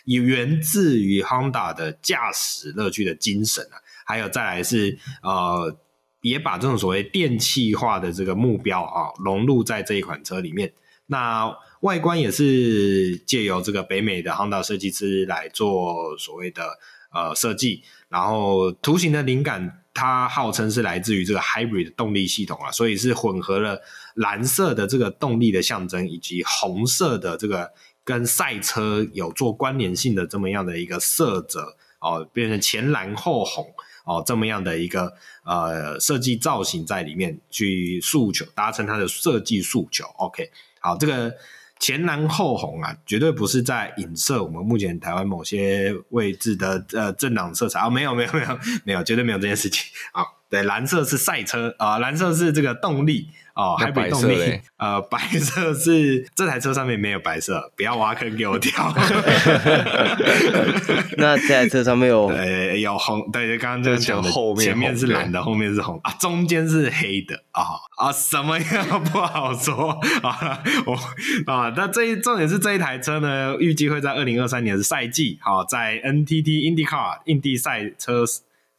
[0.04, 5.76] 也源自于 Honda 的驾驶乐趣的精神啊，还有再来是呃，
[6.20, 10.72] 也把这种所谓电气化的这个目标啊、融入在这一款车里面。
[11.06, 11.52] 那
[11.86, 16.80] 外观也是借由这个北美的 Honda 设计师来做所谓的
[17.12, 23.80] 呃设计，然后图形的灵感，它号称是来自于这个 Hybrid 动力系统啊，所以是混合了
[24.14, 27.70] 蓝色的这个动力的象征，以及红色的这个
[28.02, 33.64] 跟赛车有做关联性的这么样的一个色泽哦，变成前蓝后红
[34.04, 35.12] 哦这么样的一个
[35.44, 40.04] 呃设计造型在里面去诉求，达成它的设计诉求。
[40.16, 41.32] OK，好，这个。
[41.78, 50.24] 前蓝后红啊，绝对不是在影射我们目前台湾某些位置的呃政党色彩啊，没有没有没有没有，绝对没有这件事情啊。
[50.48, 54.60] 对，蓝色是赛车啊，蓝色是这个动力哦，还白动力。
[54.76, 58.92] 呃，白色是这台车上面没有白色，不要挖坑给我跳。
[61.16, 67.62] 那这台车上面有 呃有红，对，刚刚就讲的后面前面是蓝的，后面是红啊，中间是黑的啊
[67.96, 70.62] 啊，什么样不好说啊？
[70.84, 70.94] 我
[71.50, 78.26] 啊，那这一重点是这一台车呢，预计会在二零二三年的赛季，好，在 NTT IndyCar 印地赛车。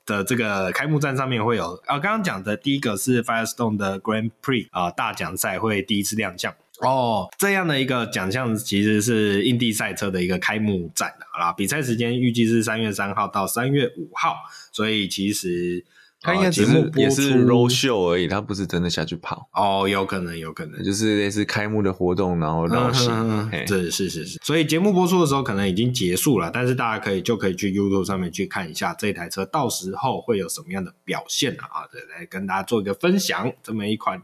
[0.08, 14.36] 的这个开幕战上面会有啊，刚刚讲的第一个是 Firestone 的 Grand Prix 啊大奖赛会第一次亮相哦，这样的一个奖项其实是印地赛车的一个开幕战啦，比赛时间预计是三月三号到三月五号，
[14.72, 15.86] 所以其实。
[16.28, 24.38] 他应该节目也是 roll show 而已，他不是真的下去跑哦，有可能，有可能，就是类似开幕的活动，然后绕行，是是是是。
[24.44, 34.22] 所以节目播出的时候可能已经结束了，但是大家可以就可以去 YouTube 上面去看一下这台车到时候会有什么样的表现啊，对，来跟大家做一个分享，这么一款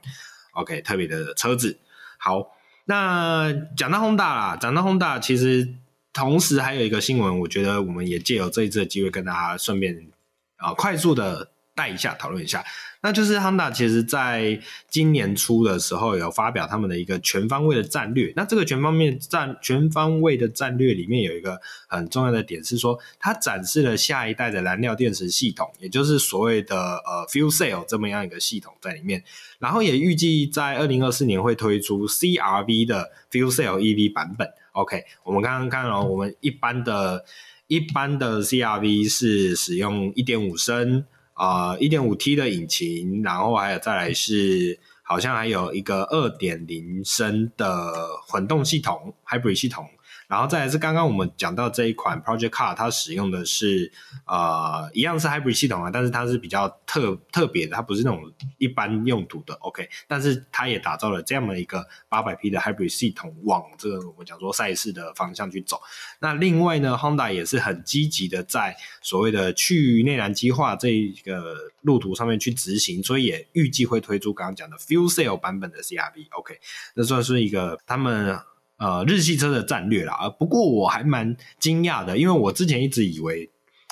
[0.52, 1.80] OK 特别的车子。
[2.18, 2.48] 好，
[2.84, 5.70] 那讲到 Honda 啦，讲到 Honda，其实
[6.12, 10.10] 同时还有一个新闻，我觉得我们也借由这一次的机会跟大家顺便
[10.58, 11.53] 啊快速的。
[11.76, 12.64] 带一下，讨论一下，
[13.02, 14.60] 那就是 Honda 其实在
[14.90, 18.32] 今年初的时候有发表他们的一个全方位的战略。
[18.36, 29.24] 那这个全方面战全方位的战略里面有一个很重要的点是说，它展示了下一代的燃料电池系统，也就是所谓的呃 Fuel Cell 这么样一个系统在里面。
[29.58, 34.48] 然后也预计在二零二四年会推出 CRV 的 Fuel Cell EV 版本。
[34.74, 37.26] OK，我们刚刚看了，我们一般的
[37.68, 41.06] 一般的 CRV 是使用一点五升。
[41.34, 49.88] 啊，一点五 T 的引擎，然后还有再来是，好像还有一个二点零升的混动系统，Hybrid 系统，
[50.28, 53.92] 然后再来是刚刚我们讲到这一款 Project Car，它使用的是
[54.26, 65.80] 呃一样是 Hybrid 系统啊，但是它是比较特特别的，它不是那种一般用途的 OK，但是它也打造了这样的一个八百匹的 Hybrid 系统，往这个我们讲说赛事的方向去走。
[66.20, 76.60] 那另外呢，Honda 也是很积极的在所谓的去内燃机化这一个路途上面去执行，所以也预计会推出刚刚讲的 Fuel Cell 版本的 CRV OK，
[76.96, 78.40] 那算是一个他们。
[78.84, 83.50] 呃，日系车的战略啦，呃，不过我还蛮惊讶的，因为我之前一直以为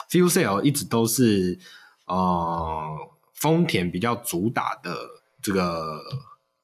[0.09, 1.57] Fuel Cell 一直都是
[2.07, 2.97] 呃
[3.33, 4.93] 丰田比较主打的
[5.41, 6.01] 这个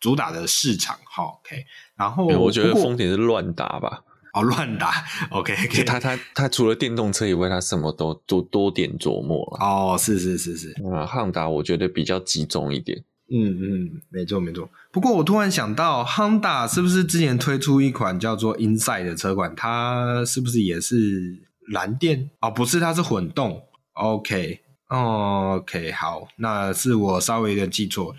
[0.02, 1.64] 主打的市场，好，OK，
[1.96, 4.04] 然后我觉得丰田是乱打吧，
[4.34, 9.66] 哦，乱打， OK，, okay 他他他除了电动车以外，他什么都都多点琢磨了。
[9.66, 13.02] 哦，是是是是，啊，汉达我觉得比较集中一点。
[13.30, 14.70] 嗯嗯，没错没错。
[14.92, 19.54] 不过我突然想到，Honda 是不是之前推出一款叫做 Insight 的车款？
[19.56, 22.30] 它是不是也是蓝电？
[22.40, 23.64] 哦，不是，它是混动。
[23.94, 28.16] OK，哦，OK，好，那是我稍微有点记错。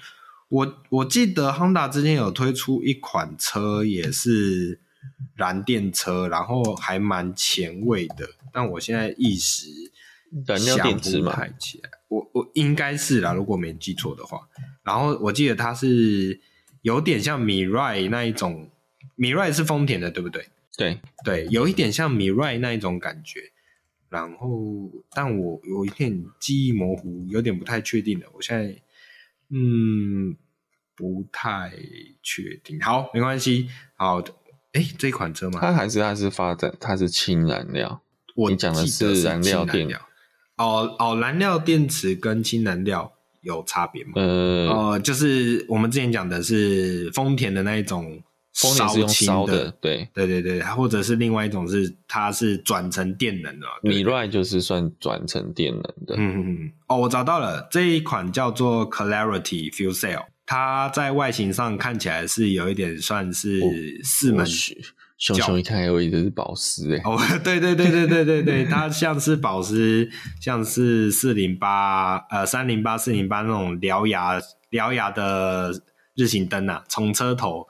[0.50, 4.80] 我我记得 Honda 之前有推出一款车，也是
[5.34, 8.28] 燃电车，然后还蛮前卫的。
[8.52, 9.66] 但我现在一时
[10.58, 11.90] 想不太起来。
[12.08, 14.48] 我我应该是啦，如果没记错的话。
[14.82, 16.40] 然后我记得它是
[16.82, 18.70] 有点像 Mirai 那一种
[19.16, 20.48] ，Mirai 是丰田的，对不对？
[20.76, 23.52] 对对，有一点像 Mirai 那一种感觉。
[24.08, 28.26] 然后，但我有一点记忆模糊，有点不太确定了。
[28.32, 28.74] 我现在
[29.50, 30.34] 嗯
[30.96, 31.72] 不太
[32.22, 32.80] 确定。
[32.80, 33.68] 好，没关系。
[33.96, 34.22] 好，
[34.72, 35.58] 哎，这款车吗？
[35.60, 38.00] 它还是它是发展它是氢燃料。
[38.34, 39.88] 我讲的是燃料电。
[40.58, 43.12] 哦哦，燃料电池跟氢燃料。
[43.42, 44.10] 有差别吗？
[44.16, 48.20] 呃呃，就是我们之前讲的是丰田的那一种
[48.52, 53.66] 烧是用烧的，对对对对，或者是另外一种是它是转成电能的。
[53.84, 56.16] Mirai 就是算转成电能的。
[56.16, 56.72] 嗯嗯嗯。
[56.88, 63.62] 哦，我找到了这一款叫做 Clarity Fuel Cell，它在外形上看起来是有一点算是
[64.02, 64.44] 四门。
[65.18, 67.02] 熊熊一看，以为这是宝石哎！
[67.04, 70.08] 哦，对对对对对对对，它 像是宝石，
[70.40, 74.40] 像是四零八呃三零八四零八那种獠牙
[74.70, 75.82] 獠牙的
[76.14, 77.66] 日行灯啊，从车头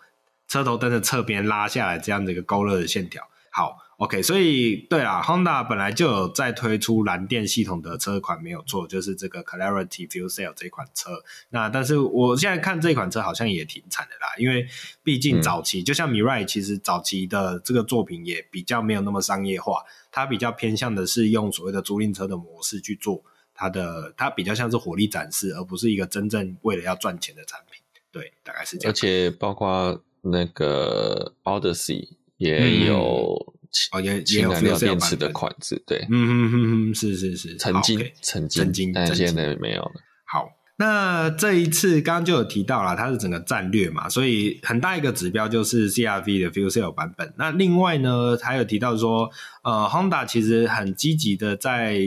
[0.46, 3.88] 车头灯的侧边拉下来这样的一个勾勒的线条，好。
[3.99, 11.24] OK，所以对啊，Honda 本来就有在推出蓝电系统的车款，没有错，就是这个 Clarity Fuel Cell 这款车。
[11.51, 14.68] 那但是我现在看这款车好像也挺惨的啦，因为
[15.03, 19.82] 毕竟早期、嗯、就像 Mirai，其实早期的这个作品也比较没有那么商业化，
[20.12, 23.20] 它比较偏向的是用所谓的租赁车的模式去做
[23.53, 27.82] 它的，它比较像是火力展示，而不是一个真正为了要赚钱的产品。
[28.12, 28.92] 对，大概是这样。
[28.92, 33.57] 而且包括那个 Odyssey 也有、嗯。
[33.92, 39.92] 哦，也也有电池的款式，对，嗯嗯嗯嗯，是是是，曾经曾经，曾经，但现在没有了。
[40.24, 47.32] 好，那这一次刚刚就有提到了，它是整个战略嘛，所以很大一个指标就是 CRV 的 Fuel Cell 版本。
[47.36, 49.30] 那另外呢，还有提到说，
[49.62, 52.00] 呃，Honda 其实很积极的在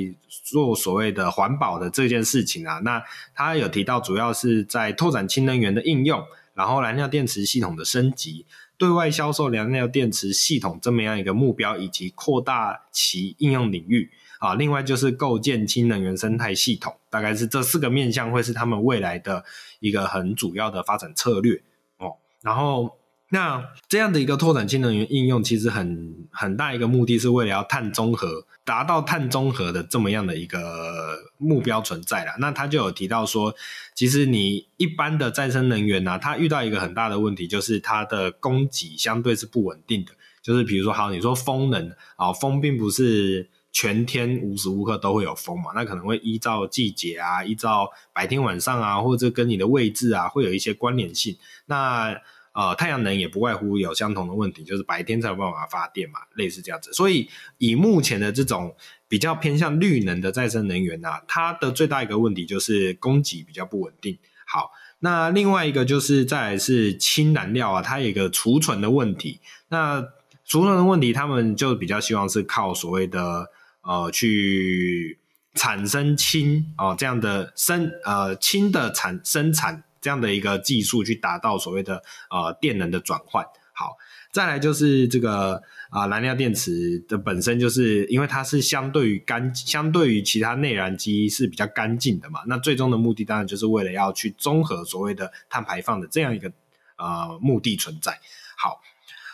[0.46, 2.80] 做所谓的环保的这件事情啊。
[2.80, 3.04] 那
[3.36, 8.46] 他有提到，主要是在拓展氢能源的应用，然后燃料电池系统的升级。
[8.82, 14.10] 对外销售燃料电池系统这么样一个目标，以及扩大其应用领域
[14.40, 19.46] 啊，另外就是构建氢能源生态系统，大概是这四个面向会是他们未来的
[19.80, 21.62] 一个很主要的发展策略
[22.00, 22.16] 哦。
[22.42, 22.98] 然后。
[23.34, 32.34] 那这样的一个拓展氢能源应用，其实很很大一个目的是为了要碳中和，达到碳中和的这么样的一个目标存在了。
[32.40, 33.56] 那他就有提到说，
[33.96, 40.12] 其实你一般的再生能源呢、它遇到一个很大的问题，就是它的供给相对是不稳定的。
[40.42, 51.38] 就是比如说，好，你说风能啊，风并不是全天无时无刻都会有风嘛，那可能会依照季节啊，依照白天晚上啊，或者跟你的位置啊，会有一些关联性。
[51.68, 52.20] 那
[52.54, 56.92] 呃，太阳能也不外乎有相同的问题，就是白天才有办法发电嘛，类似这样子。
[56.92, 58.76] 所以以目前的这种
[59.08, 64.18] 比较偏向绿能的再生能源啊，它的最大一个问题就是供给比较不稳定。
[64.46, 69.40] 好，那另外一个就是再来是氢燃料啊，它有一个储存的问题。
[69.70, 70.02] 那
[70.44, 73.48] 储存的问题，他们就比较希望是靠所谓的
[73.82, 75.18] 呃去
[75.54, 79.86] 产生氢哦、这样的生呃氢的产生产。
[80.02, 83.46] 这样的一个技术去达到所谓的呃电能的转换。
[83.74, 83.98] 好，
[84.32, 85.56] 再来就是这个
[85.90, 92.42] 啊、呃、燃料电池的本身就是因为它是相对于干，相对于其他内燃机是比较干净的嘛。
[92.48, 96.52] 那最终的目的当然就是为了要去综合所谓的碳排放的这样一个
[96.98, 98.20] 呃目的存在。
[98.58, 98.82] 好，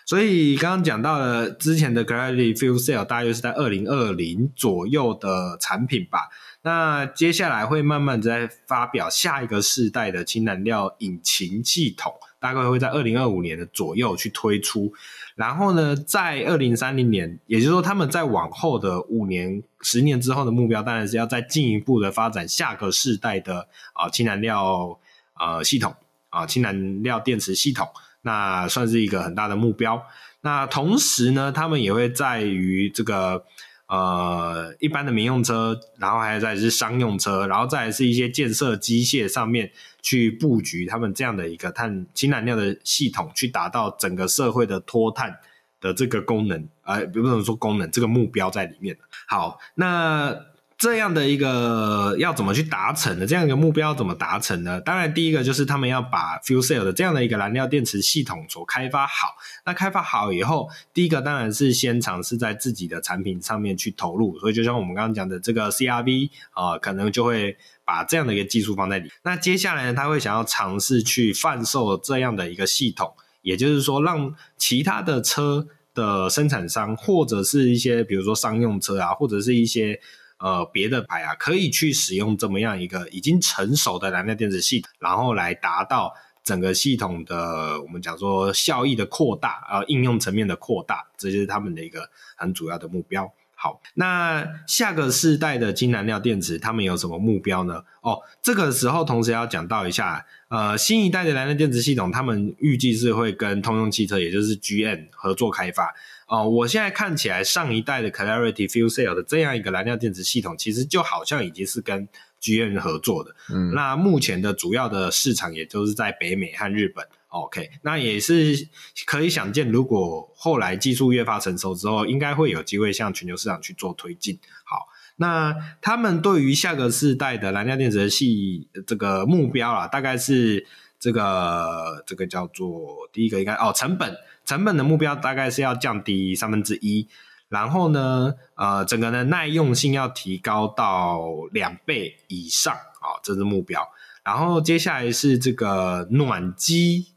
[0.08, 6.30] 所以刚刚讲到了之前的 Gravity Fuel Cell 大约是在二零二零左右的产品吧。
[6.62, 14.93] 那接下来会慢慢在发表下一个世代的氢燃料引擎系统，大概会在二零二五年的左右去推出。
[15.36, 24.97] 然后呢，在二零三零年，也就是说他们在往后的五年、十年之后的目标，当然是要再进一步的发展下个世代的啊氢燃料
[25.38, 25.93] 呃系统
[26.30, 27.86] 啊氢燃料电池系统。
[28.28, 30.03] 那算是一个很大的目标。
[30.41, 33.45] 那同时呢，他们也会在于这个
[33.88, 39.71] 呃一般的民用车，然后还有在是商用车，然后再是一些建设机械上面
[40.01, 45.34] 去布局他们这样的一个碳氢燃料的系统，去达到整个社会的脱碳
[45.80, 48.97] 的这个功能，呃，不能说功能，这个目标在里面。
[49.25, 50.36] 好，那。
[50.78, 53.25] 这样的一个要怎么去达成的？
[53.25, 54.80] 这样一个目标要怎么达成呢？
[54.80, 59.36] 当然，第一个就是他们要把 fuel cell 的这样的一个燃料电池系统所开发好。
[59.65, 64.38] 那开发好以后，第一个当然是先尝试在自己的产品上面去投入。
[64.38, 69.11] 所以，就像我们刚刚讲的这个 CRV 啊、可能就会把这样的一个技术放在里。
[69.23, 75.65] 那接下来呢，他会想要尝试去贩售这样的一个系统，也就是说，让其他的车
[75.95, 79.99] 的生产商或者是一些比如说商用车啊，或者是一些。
[80.40, 86.14] 呃，别的牌啊，可以去使用这么样一个已经成熟的燃料电池系统，然后来达到
[86.44, 93.34] 整个系统的我们讲说效益的扩大，呃，应用层面的扩大，这就是他们的一个很主要的目标。
[93.60, 97.84] 好，那下个世代的氢燃料电池，他们有什么目标呢？
[98.02, 105.92] 哦，这个时候同时要讲到一下，呃，新一代的燃料电池系统，他们预计是会跟通用汽车，也就是 GM 合作开发。
[106.28, 112.07] 哦，我现在看起来，上一代的 Clarity Fuel Cell 的这样一个燃料电池系统，其实就好像已经是跟
[112.41, 113.34] GM 合作的。
[113.49, 117.07] 嗯，那目前的主要的市场，也就是在北美和日本。
[117.30, 118.67] OK，那也是
[119.05, 124.38] 可以想见，如果后来技术越发成熟之后，应该会有机会向全球市场去做推进。
[124.65, 130.65] 好，那他们对于下个世代的燃料电池的系这个目标啊，大概是
[130.99, 134.13] 这个这个叫做第一个应该哦成本。
[134.48, 137.10] 成本的目标大概是要降低三分之一，
[137.50, 141.22] 然后呢，呃，整个的耐用性要提高到
[141.52, 143.86] 两倍以上啊，这是目标。
[144.24, 147.08] 然后接下来是这个暖机，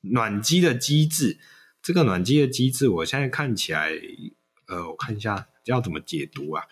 [0.00, 1.38] 暖机的机制，
[1.82, 3.90] 这个暖机的机制，我现在看起来，
[4.66, 6.64] 呃，我看一下要怎么解读啊？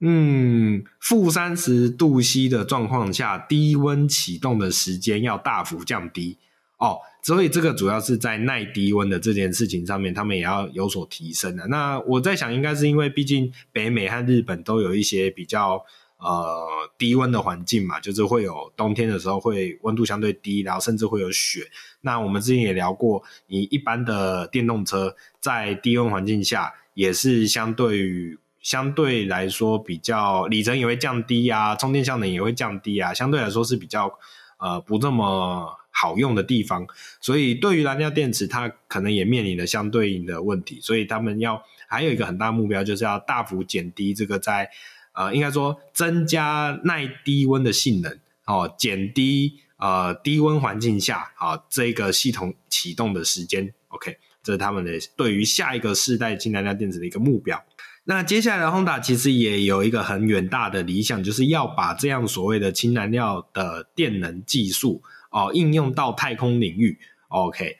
[0.00, 6.38] 嗯，负三十度 C 的状况下，低温启动的时间要大幅降低
[6.78, 6.98] 哦。
[7.22, 11.64] 所以这个主要是在耐低温的这件事情上面，他们也要有所提升的。
[11.68, 15.84] 那我在想，应该是因为毕竟北美和日本都有一些比较
[16.18, 16.66] 呃
[16.98, 21.60] 低温的环境嘛，就是会有冬天的时候会温度相对低，然后甚至会有雪。
[22.00, 34.12] 那我们之前也聊过，你一般的电动车在低温环境下也是相对于相对来说比较里程也会降低啊，充电效能也会降低啊，相对来说是比较
[34.58, 35.78] 呃不这么。
[35.92, 36.84] 好用的地方，
[37.20, 44.68] 所以对于燃料电池，它可能也面临了相对应的问题，所以他们要还有一个很大目标，就是要大幅减低这个在
[45.12, 53.72] 呃，应该说增加耐低温的性能哦，减低呃低温环境下啊、哦、这个系统启动的时间。
[53.88, 57.62] OK，这是他们的对于下一个世代氢燃料电池的一个目标。
[58.04, 65.02] 那接下来的 Honda 其实也有一个很远大的理想，就是要把这样所谓的氢燃料的电能技术。
[65.32, 67.78] 哦，应用到太空领域，OK，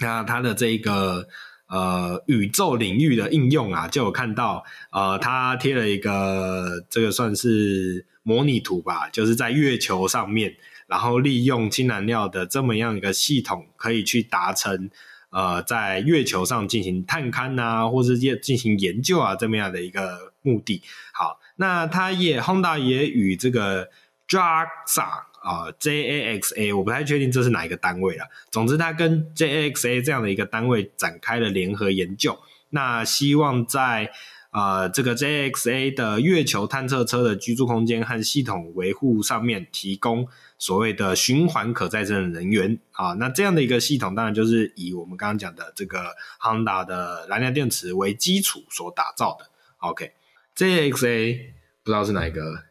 [0.00, 1.26] 那它的这个
[1.68, 10.54] 呃宇宙领域的应用啊，就有看到呃，它贴了一个这个算是模拟图吧，就是在月球上面，
[10.86, 14.88] 然后利用氢燃料的这么样一个系统，可以去达成
[15.30, 20.82] 呃在月球上进行探勘啊，或是进行研究啊这么样的一个目的。
[21.12, 23.90] 好，那它也 Honda 也与这个
[24.28, 28.26] JAXA、呃、，JAXA，我不太确定这是哪一个单位了。
[28.50, 32.38] 总之，它跟 JAXA 这样的一个单位展开了联合研究。
[32.68, 34.12] 那希望在
[34.50, 40.28] 呃这个 JAXA 的月球探测车的居住空间和系统维护上面，提供
[40.58, 43.14] 所谓的循环可再生能源啊。
[43.14, 49.46] 那这样的一个系统，当然就是以我们刚刚讲的这个 Honda 的燃料电池为基础所打造的。
[49.78, 51.46] OK，JAXA
[51.82, 52.64] 不知道是哪一个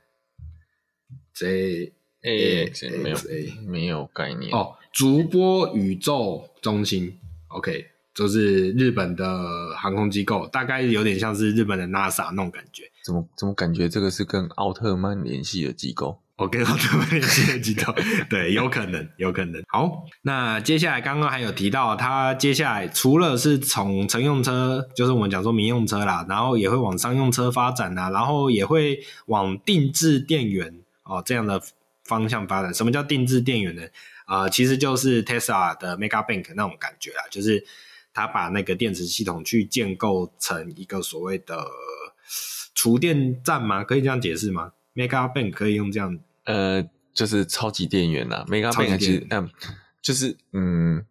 [1.34, 1.94] J。
[2.24, 3.18] A X A 没有
[3.66, 7.18] 没有概念哦，逐波宇宙中心
[7.48, 12.84] ，OK，就是日本的航空机构，大概有点像是日本的 NASA 那种感觉。
[13.06, 16.20] 怎么怎么感觉这个是跟奥特曼联系的机构？
[16.36, 17.94] 我跟奥特曼联系的机构，
[18.30, 19.62] 对，有可能，有可能。
[19.68, 31.62] 好，那接下来刚刚还有提到，它接下来除了是从乘用车，就是我们讲说民用车啦，然后也会往商用车发展啦，然后也会往定制电源哦这样的
[32.10, 32.74] 方向发展。
[32.74, 33.84] 什么叫定制电源呢？
[34.26, 37.64] 啊、呃，其实就是 Tesla 的 Megabank 那种感觉啦，就是
[38.14, 41.66] 它把那个电池系统去建构成一个所谓的
[42.76, 43.84] 储电站吗？
[43.84, 48.46] 可以这样解释吗？Megabank 可以用这样，呃，就是超级电源啦。
[48.48, 49.50] Megabank 其实嗯，
[50.00, 51.04] 就是嗯，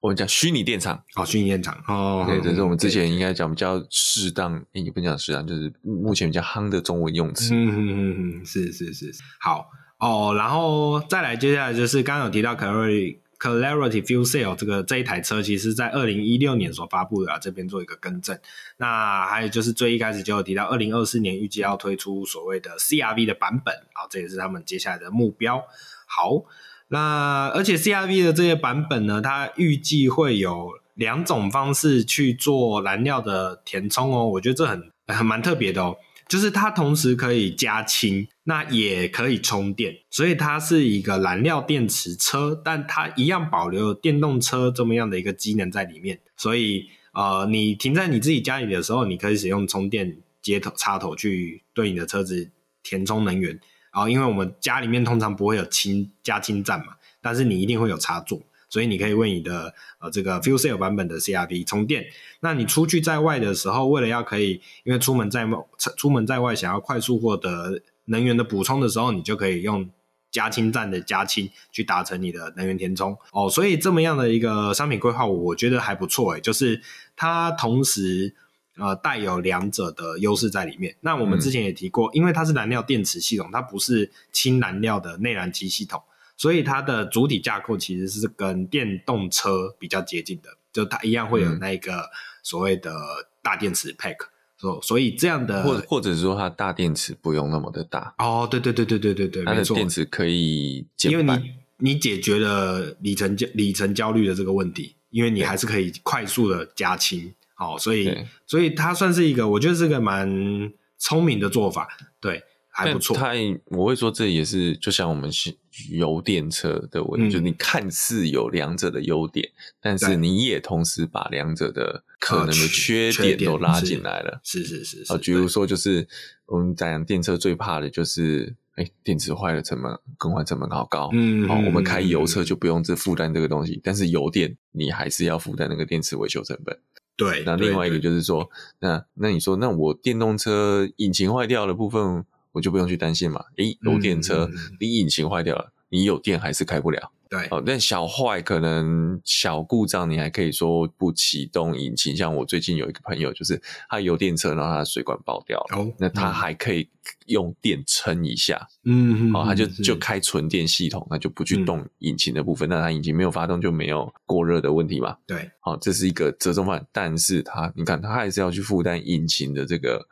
[0.00, 7.54] 我们讲虚拟电厂哦，虚拟电厂哦，对，这是我们之前应该讲比较适当，也不讲适当，就是目前比较夯的中文用词。
[7.54, 9.70] 嗯嗯嗯嗯，是是是，好。
[10.02, 18.36] 哦，然后再来，接下来就是刚刚有提到 Clarity Clarity Fuel Cell 这个这一台车，其实在二零一六年所发布的啊，这边做一个更正。
[18.78, 25.62] 那还有就是最一开始就有提到，二零二四年预计要推出所谓的 CRV 的版本啊，这也是他们接下来的目标。
[26.06, 26.42] 好，
[26.88, 35.96] 那而且 CRV 的这些版本呢，它预计会有两种方式去做燃料的填充哦，我觉得这很很蛮特别的哦。
[36.32, 46.18] 就是它同时可以加氢，那也可以充电，所以它是一个燃料电池车，但它一样保留电动车这么样的一个机能在里面。
[46.38, 52.50] 所以呃，你停在你自己家里的时候，你可以使用充电接头插头去对你的车子
[52.82, 53.50] 填充能源。
[53.92, 58.40] 然后，因为我们家里面通常不会有氢加氢站嘛，但是你一定会有插座。
[58.72, 62.06] 所以你可以为你的呃这个 fuel cell 版本的 CRV 充电。
[62.40, 65.58] 那你出去在外的时候，为了要可以，因为出门在外
[65.98, 69.90] 出门在外想要快速获得能源的补充的时候，你就可以用
[70.30, 73.46] 加氢站的加氢去达成你的能源填充哦。
[73.50, 76.80] 所以这么样的一个商品规划，我觉得还不错诶，就是
[77.14, 78.34] 它同时
[78.78, 80.96] 呃带有两者的优势在里面。
[81.02, 86.02] 那我们之前也提过，因为它是燃料电池系统，它不是氢燃料的内燃机系统。
[86.42, 92.10] 所以它的主体架构其实是跟电动车比较接近的，就它一样会有那个
[92.42, 92.92] 所谓的
[93.40, 94.16] 大电池 pack，
[94.58, 98.12] 所、嗯、所以这样的，或者或者说它大电池不用那么的大。
[98.18, 108.12] 哦，对对对对对对对，它的电池可以减半，因为你你解决了里程焦里程焦虑的这个问题，因为你还是可以快速的加氢，好，所以
[108.48, 111.86] 所以它算是一个，我觉得是个蛮聪明的做法，
[112.20, 112.42] 对。
[112.74, 113.32] 还不错，它
[113.66, 115.54] 我会说这也是就像我们是
[115.90, 119.46] 油电车的问题，嗯、就你看似有两者的优点，
[119.78, 124.40] 但是你也同时把两者的可能的缺点都拉进来了。
[124.42, 126.08] 是是是是，啊，比如说就是
[126.46, 131.10] 我们讲电车最怕的就是，哎，电池坏了成本更换成本好高。
[131.12, 136.78] 嗯，好，我们开油车就不用这负担这个东西，但是油电你还是要负担那个电池维修成本。
[137.18, 138.48] 对，那另外一个就是说，
[138.80, 142.24] 那那你说，那我电动车引擎坏掉的部分。
[142.52, 143.44] 我就不用去担心嘛。
[143.56, 144.48] 诶，有电车，
[144.78, 147.10] 你引擎坏掉了，你有电还是开不了。
[147.28, 152.14] 对，哦，但小坏可能小故障，你还可以说不启动引擎。
[152.14, 156.86] 像我最近有一个朋友，就是他油电车，然后他的水管爆掉了，哦，那他还可以
[157.28, 158.68] 用电撑一下。
[158.84, 162.68] 嗯，哦，他就就开纯电系统，他就不去动引擎的部分。
[162.68, 165.16] 那他引擎没有发动，就没有过热的问题嘛。
[165.26, 166.86] 对，好，这是一个折中方案。
[166.92, 170.06] 但是他，你看，他还是要去负担引擎的这个。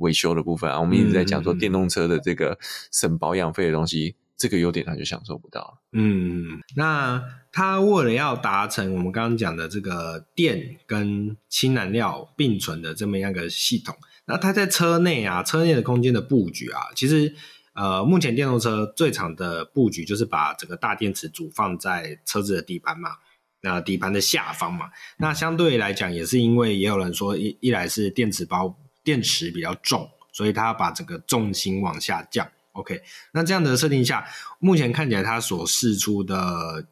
[0.00, 2.58] 维修的部分啊，我们一直在讲说电动车的这个
[2.90, 5.78] 省保养费的东西，嗯、这个优点他就享受不到。
[5.92, 7.22] 嗯，那
[7.52, 13.94] 他为了要达成我们刚刚讲的这个电跟氢燃料并存的这么样一个系统，
[14.26, 17.34] 那他在车内啊，车内的空间的布局啊，其实
[17.74, 23.10] 呃，目前电动车最常的布局就是把整个大电池组放在车子的底盘嘛，
[23.60, 24.86] 那底盘的下方嘛，
[25.18, 28.78] 那相对来讲也是因为也有人说一一来是电池包。
[29.02, 32.46] 电池比较重，所以它要把整个重心往下降。
[32.72, 34.24] OK，那这样的设定下，
[34.60, 36.86] 目前看起来它所试出的，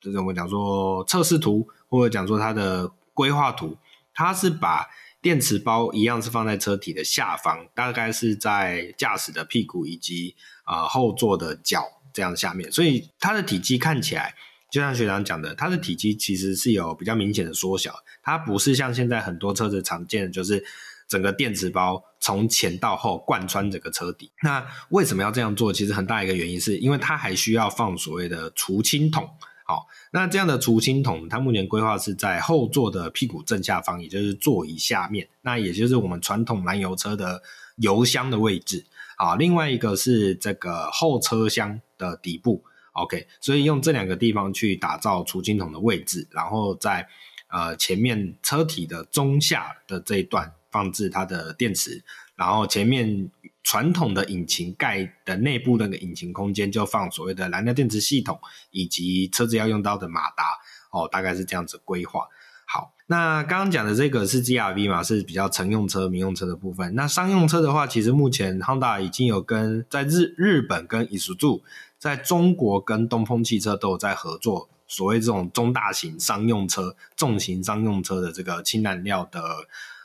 [0.00, 3.78] 这种我们讲说测试图，或者讲说它的规划图，
[4.12, 4.88] 它是把
[5.22, 10.34] 电池包一样是放在车体的下方，大概是在驾驶的屁股以及
[10.64, 14.34] 啊、呃、后座的脚这样下面，所以它的体积看起来，
[14.68, 20.64] 就像学长讲的，它的体积其实是有比较明显的缩小，它不是像现在很多车子常见的就是。
[21.10, 25.72] 整个电池包从前到后贯穿整个车底，那为什么要这样做？
[25.72, 29.28] 其实很大一个原因是因为它还需要放所谓的储氢桶。
[29.64, 37.42] 好，那这样的储氢桶，它目前规划是在后座的屁股正下方，也就是座椅下面，那也就是我们传统燃油车的
[37.76, 38.86] 油箱的位置。
[39.16, 42.62] 好，另外一个是这个后车厢的底部。
[42.92, 47.08] OK，所以用这两个地方去打造储氢桶的位置，然后在
[47.48, 50.52] 呃前面车体的中下的这一段。
[50.70, 52.02] 放置它的电池，
[52.36, 53.30] 然后前面
[53.62, 58.40] 传统的引擎盖的内部那个引擎空间就放所谓的燃料电池系统，
[58.70, 60.44] 以及车子要用到的马达
[60.90, 62.26] 哦，大概是这样子规划。
[62.64, 66.94] 好，那刚刚讲的这个是 GRV 嘛，是比较乘用车、民用车的部分。
[66.94, 71.62] 那商用车的话，其实目前 Honda 已经有跟在日日本跟 Isuzu，
[71.98, 79.42] 在中国跟东风汽车都有在合作，所谓这种中大型商用车、重型商用车的这个氢燃料的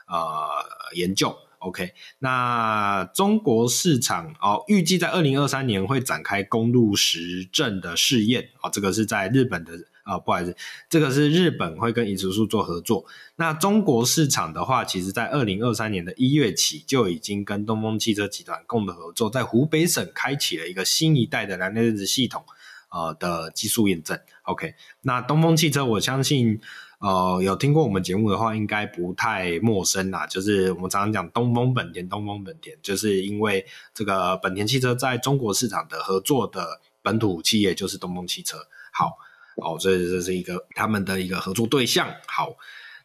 [0.07, 1.35] 呃研究。
[1.59, 9.71] OK，那中国市场哦，预计在二零二三年会展开公路实证的试验哦，这个是在日本的。
[10.05, 10.55] 啊、不好意思，
[10.87, 13.05] 这个是日本会跟 Isuzu 做合作。
[13.37, 22.45] 那中国市场的话，其实在二零二三年的一月起就已经跟东风汽车集团共同合作，在湖北省开启了一个新一代的燃料电池系统
[22.91, 24.15] 呃的技术验证。
[24.43, 26.61] OK，那东风汽车，我相信
[27.05, 30.25] 呃有听过我们节目的话，应该不太陌生啦。
[30.25, 38.57] 就是我们常常讲东风本田，东风本田，就是因为这个本田汽车在中国市场的合作的本土企业就是东风汽车。
[38.91, 39.17] 好。
[39.57, 42.13] 哦，所以这是一个他们的一个合作对象。
[42.27, 42.57] 好，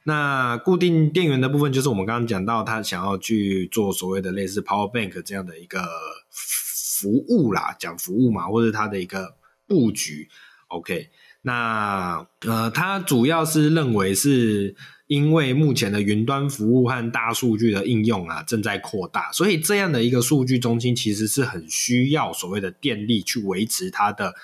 [0.03, 5.81] 那固定电源的部分，就是我们刚刚讲到，他想要去做所谓的类似 Power Bank 这样的一个
[6.29, 9.37] 服务啦，讲服务嘛，或者他的一个
[9.69, 10.29] 布局。
[10.67, 11.09] OK，
[11.43, 14.75] 那呃，他主要是认为是
[15.07, 24.35] 因为目前的云端服务和大数据的应用啊正在扩大，所以这样的一个数据中心其实是很需要所谓的电力去维持它的。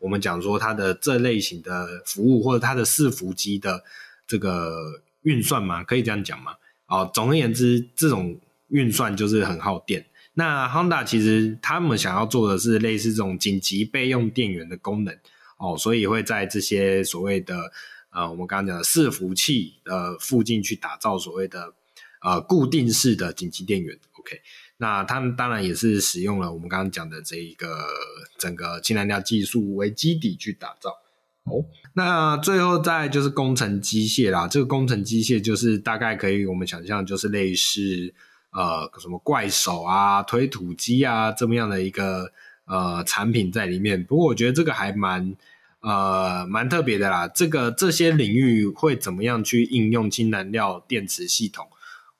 [0.00, 3.82] 我们讲说它的这类型的服务，或者它的伺服机的
[4.26, 6.52] 这个运算嘛，可以这样讲吗？
[6.88, 8.38] 哦，总而言之，这种
[8.68, 10.04] 运算就是很耗电。
[10.34, 15.16] 那 Honda 其实他们想要做的是类似这种紧急备用电源的功能
[15.58, 17.72] 哦，所以会在这些所谓的
[18.10, 21.74] 呃，我们刚刚讲的伺服器的附近去打造所谓的
[22.22, 23.98] 呃固定式的紧急电源。
[24.18, 24.40] OK。
[24.76, 27.86] 那他们当然也是使用了我们刚刚讲的这一个
[28.36, 30.90] 整个氢燃料技术为基底去打造。
[31.44, 38.12] 哦，那最后再就是工程机械啦，这个工程机械就是大概可以我们想象就是类似
[38.50, 42.32] 呃什么怪手啊、推土机啊这么样的一个
[42.66, 44.02] 呃产品在里面。
[44.04, 45.34] 不过我觉得这个还蛮
[45.80, 47.28] 呃蛮特别的啦。
[47.28, 51.66] 这个这些领域会怎么样去应用氢燃料电池系统？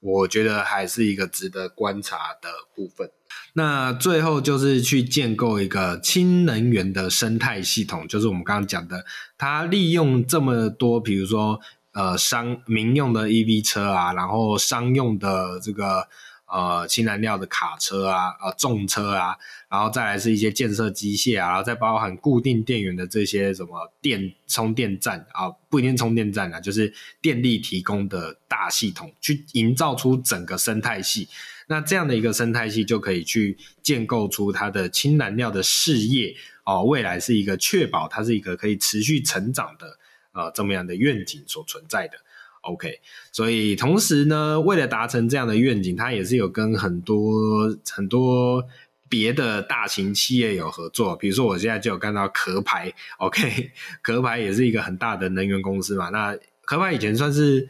[0.00, 3.10] 我觉得还是一个值得观察的部分。
[3.54, 9.04] 那最后就是去建构一个氢能源的生态系统，就是我们刚刚讲的，
[9.38, 11.58] 它利用这么多，比如说
[11.92, 16.08] 呃商民用的 EV 车啊，然后商用的这个。
[16.54, 19.36] 呃，氢燃料的卡车啊，呃，重车啊，
[19.68, 31.28] 然后再来是一些建设机械啊，然后再包含固定电源的这些什么电充电站啊，不一定充电站啊，就是电力提供的大系统，去营造出整个生态系。
[31.66, 39.98] 那这样的一个生态系就可以去建构出它的氢燃料的事业哦，未来是一个确保它是一个可以持续成长的
[40.30, 42.18] 呃这么样的愿景所存在的。
[42.64, 43.00] OK，
[43.30, 48.64] 所以同时呢，为了达成这样的愿景，它也是有跟很多很多
[49.08, 51.14] 别的大型企业有合作。
[51.16, 53.70] 比如说，我现在就有看到壳牌，OK，
[54.02, 56.08] 壳牌也是一个很大的能源公司嘛。
[56.08, 57.68] 那壳牌以前算是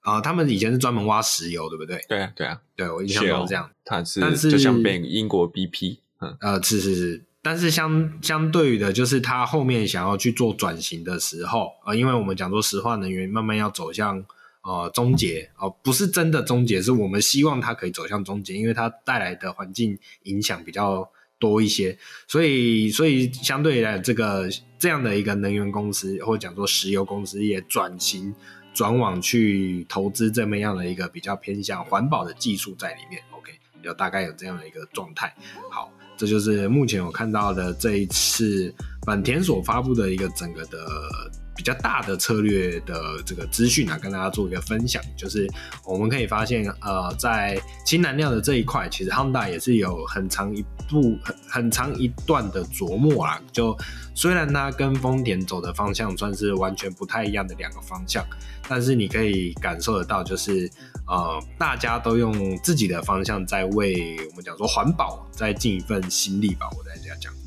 [0.00, 2.02] 啊、呃，他们以前是专门挖石油，对不对？
[2.08, 3.70] 对啊，对啊，对我印象中是这样。
[3.84, 7.22] 它是，但是就像变英国 BP，嗯，呃，是是是。
[7.44, 14.24] 但是相相对于的，就是他后面想要去做转型的时候，呃，因为我们讲说石化能源慢慢要走向
[14.62, 21.06] 呃终结，哦、不是真的终结，是我们希望它可以走向终结，因为它带来的环境影响比较
[21.38, 28.34] 多一些，所以所以相对来这个这样的一个能源公司或者讲说石油公司也转型
[28.72, 35.34] 转往去投资这么样的一个比较偏向环保的技术在里面，OK，有大概有这样的一个状态，
[35.70, 35.92] 好。
[36.16, 38.72] 这就是目前我看到的这一次
[39.06, 40.78] 本田所发布的一个整个的
[41.56, 45.02] 比较大的策略的这个资讯啊，跟大家做一个分享。
[45.16, 45.48] 就是
[45.84, 53.40] 我们可以发现，呃，在氢燃料的这一块，其实汉大也是有很长一步很很长一段的琢磨啊。
[53.52, 53.76] 就
[54.14, 58.24] 虽然它跟丰田走的方向算是完全不太一样的两个方向，
[58.68, 60.70] 但是你可以感受得到，就是。
[61.06, 67.43] 呃，大家都用自己的方向在为我们讲说环保再尽一份心力吧，我再这样讲。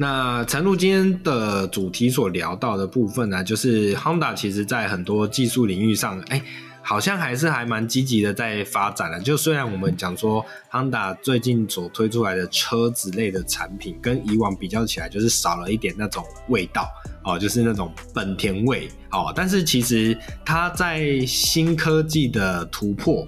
[0.00, 6.40] 那诚如今天的主题所聊到的部分呢，就是 Honda 其实在很多技术领域上，哎。
[6.80, 9.20] 好像还是还蛮积极的在发展的。
[9.20, 16.88] 就虽然我们讲说，Honda 最近所推出来的车子类的产品，跟以往比较起来，就是少了一点那种味道
[17.24, 19.30] 哦，就是那种本田味哦。
[19.36, 23.26] 但是其实它在新科技的突破。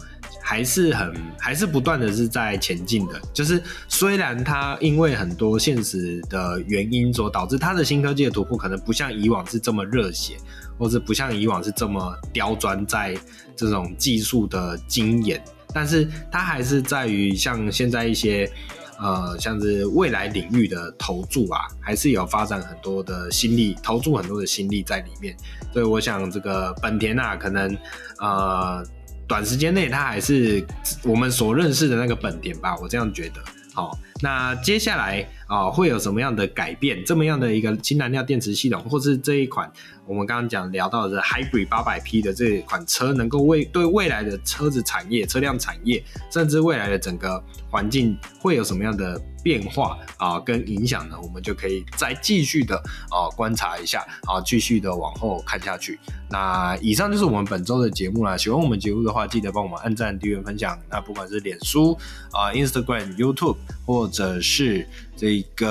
[0.51, 3.21] 还是很还是不断的是在前进的。
[3.33, 10.37] 就是虽然它因为很多现实的原因所导致它的新科技的突破，可能不像以往是这么热血，
[10.77, 13.17] 或者不像以往是这么刁钻在
[13.55, 15.41] 这种技术的精研，
[15.73, 18.51] 但是它还是在于像现在一些。
[19.03, 25.35] 呃，像是未来领域的投注啊，还是有发展很多的心力，投注很多的心力在里面。
[25.73, 27.75] 所以我想，这个本田啊，可能
[28.19, 28.85] 呃，
[29.31, 30.61] 短时间内它还是
[31.05, 33.41] 我们所认识的那个本田吧，我这样觉得。
[33.73, 37.01] 好，那接下来啊、会有什么样的改变？
[37.05, 39.71] 这么样的一个氢燃料电池系统，或是这一款
[40.05, 49.23] 我们刚刚讲聊到的 Hybrid 800P 的这一款车，能够为对未来的车子产业、车辆产业，甚至未来的整个环境，会有什么样的？
[49.43, 52.77] 变化啊，跟影响呢，我们就可以再继续的
[53.11, 55.99] 啊观察一下啊，继续的往后看下去。
[56.29, 58.37] 那以上就是我们本周的节目啦。
[58.37, 60.79] 喜欢我们节目的话，记得帮我们按赞、订阅、分享。
[60.89, 61.99] 那不管是脸书
[62.33, 64.87] 啊、Instagram、YouTube，或者是
[65.17, 65.67] 这个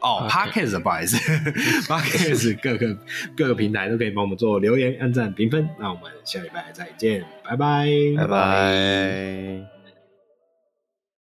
[0.00, 1.16] 哦 Podcast 不好意思
[1.86, 2.96] Podcast 各个
[3.36, 5.68] 各个平台都可以帮我们做留言、按赞、评分。
[5.78, 9.77] 那我们下礼拜再见，拜拜，拜拜。